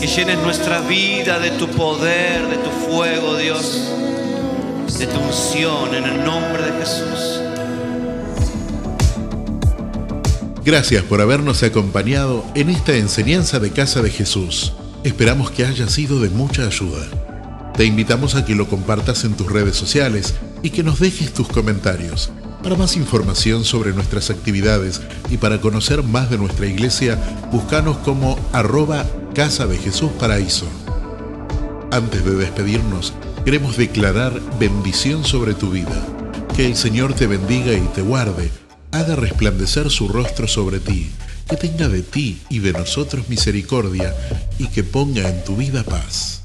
que 0.00 0.06
llenes 0.06 0.38
nuestra 0.38 0.80
vida 0.80 1.38
de 1.38 1.50
tu 1.50 1.68
poder, 1.68 2.48
de 2.48 2.56
tu 2.56 2.70
fuego, 2.70 3.36
Dios, 3.36 3.92
de 4.98 5.06
tu 5.06 5.20
unción, 5.20 5.94
en 5.94 6.04
el 6.04 6.24
nombre 6.24 6.62
de 6.62 6.72
Jesús. 6.78 7.42
Gracias 10.64 11.04
por 11.04 11.20
habernos 11.20 11.62
acompañado 11.62 12.46
en 12.54 12.70
esta 12.70 12.96
enseñanza 12.96 13.60
de 13.60 13.72
Casa 13.72 14.00
de 14.00 14.08
Jesús. 14.08 14.72
Esperamos 15.04 15.50
que 15.50 15.66
haya 15.66 15.90
sido 15.90 16.18
de 16.18 16.30
mucha 16.30 16.64
ayuda. 16.64 17.06
Te 17.76 17.84
invitamos 17.84 18.36
a 18.36 18.46
que 18.46 18.54
lo 18.54 18.68
compartas 18.68 19.24
en 19.24 19.34
tus 19.34 19.52
redes 19.52 19.76
sociales 19.76 20.32
y 20.62 20.70
que 20.70 20.82
nos 20.82 20.98
dejes 20.98 21.34
tus 21.34 21.48
comentarios. 21.48 22.32
Para 22.62 22.76
más 22.76 22.96
información 22.96 23.64
sobre 23.64 23.92
nuestras 23.92 24.30
actividades 24.30 25.00
y 25.30 25.36
para 25.36 25.60
conocer 25.60 26.04
más 26.04 26.30
de 26.30 26.38
nuestra 26.38 26.66
iglesia, 26.66 27.18
búscanos 27.50 27.96
como 27.98 28.38
arroba 28.52 29.04
Casa 29.34 29.66
de 29.66 29.78
Jesús 29.78 30.12
Paraíso. 30.12 30.66
Antes 31.90 32.24
de 32.24 32.36
despedirnos, 32.36 33.14
queremos 33.44 33.76
declarar 33.76 34.40
bendición 34.60 35.24
sobre 35.24 35.54
tu 35.54 35.70
vida. 35.72 36.06
Que 36.56 36.66
el 36.66 36.76
Señor 36.76 37.14
te 37.14 37.26
bendiga 37.26 37.72
y 37.72 37.80
te 37.96 38.02
guarde, 38.02 38.52
haga 38.92 39.16
resplandecer 39.16 39.90
su 39.90 40.06
rostro 40.06 40.46
sobre 40.46 40.78
ti, 40.78 41.10
que 41.48 41.56
tenga 41.56 41.88
de 41.88 42.02
ti 42.02 42.42
y 42.48 42.60
de 42.60 42.72
nosotros 42.72 43.28
misericordia 43.28 44.14
y 44.58 44.68
que 44.68 44.84
ponga 44.84 45.28
en 45.28 45.42
tu 45.42 45.56
vida 45.56 45.82
paz. 45.82 46.41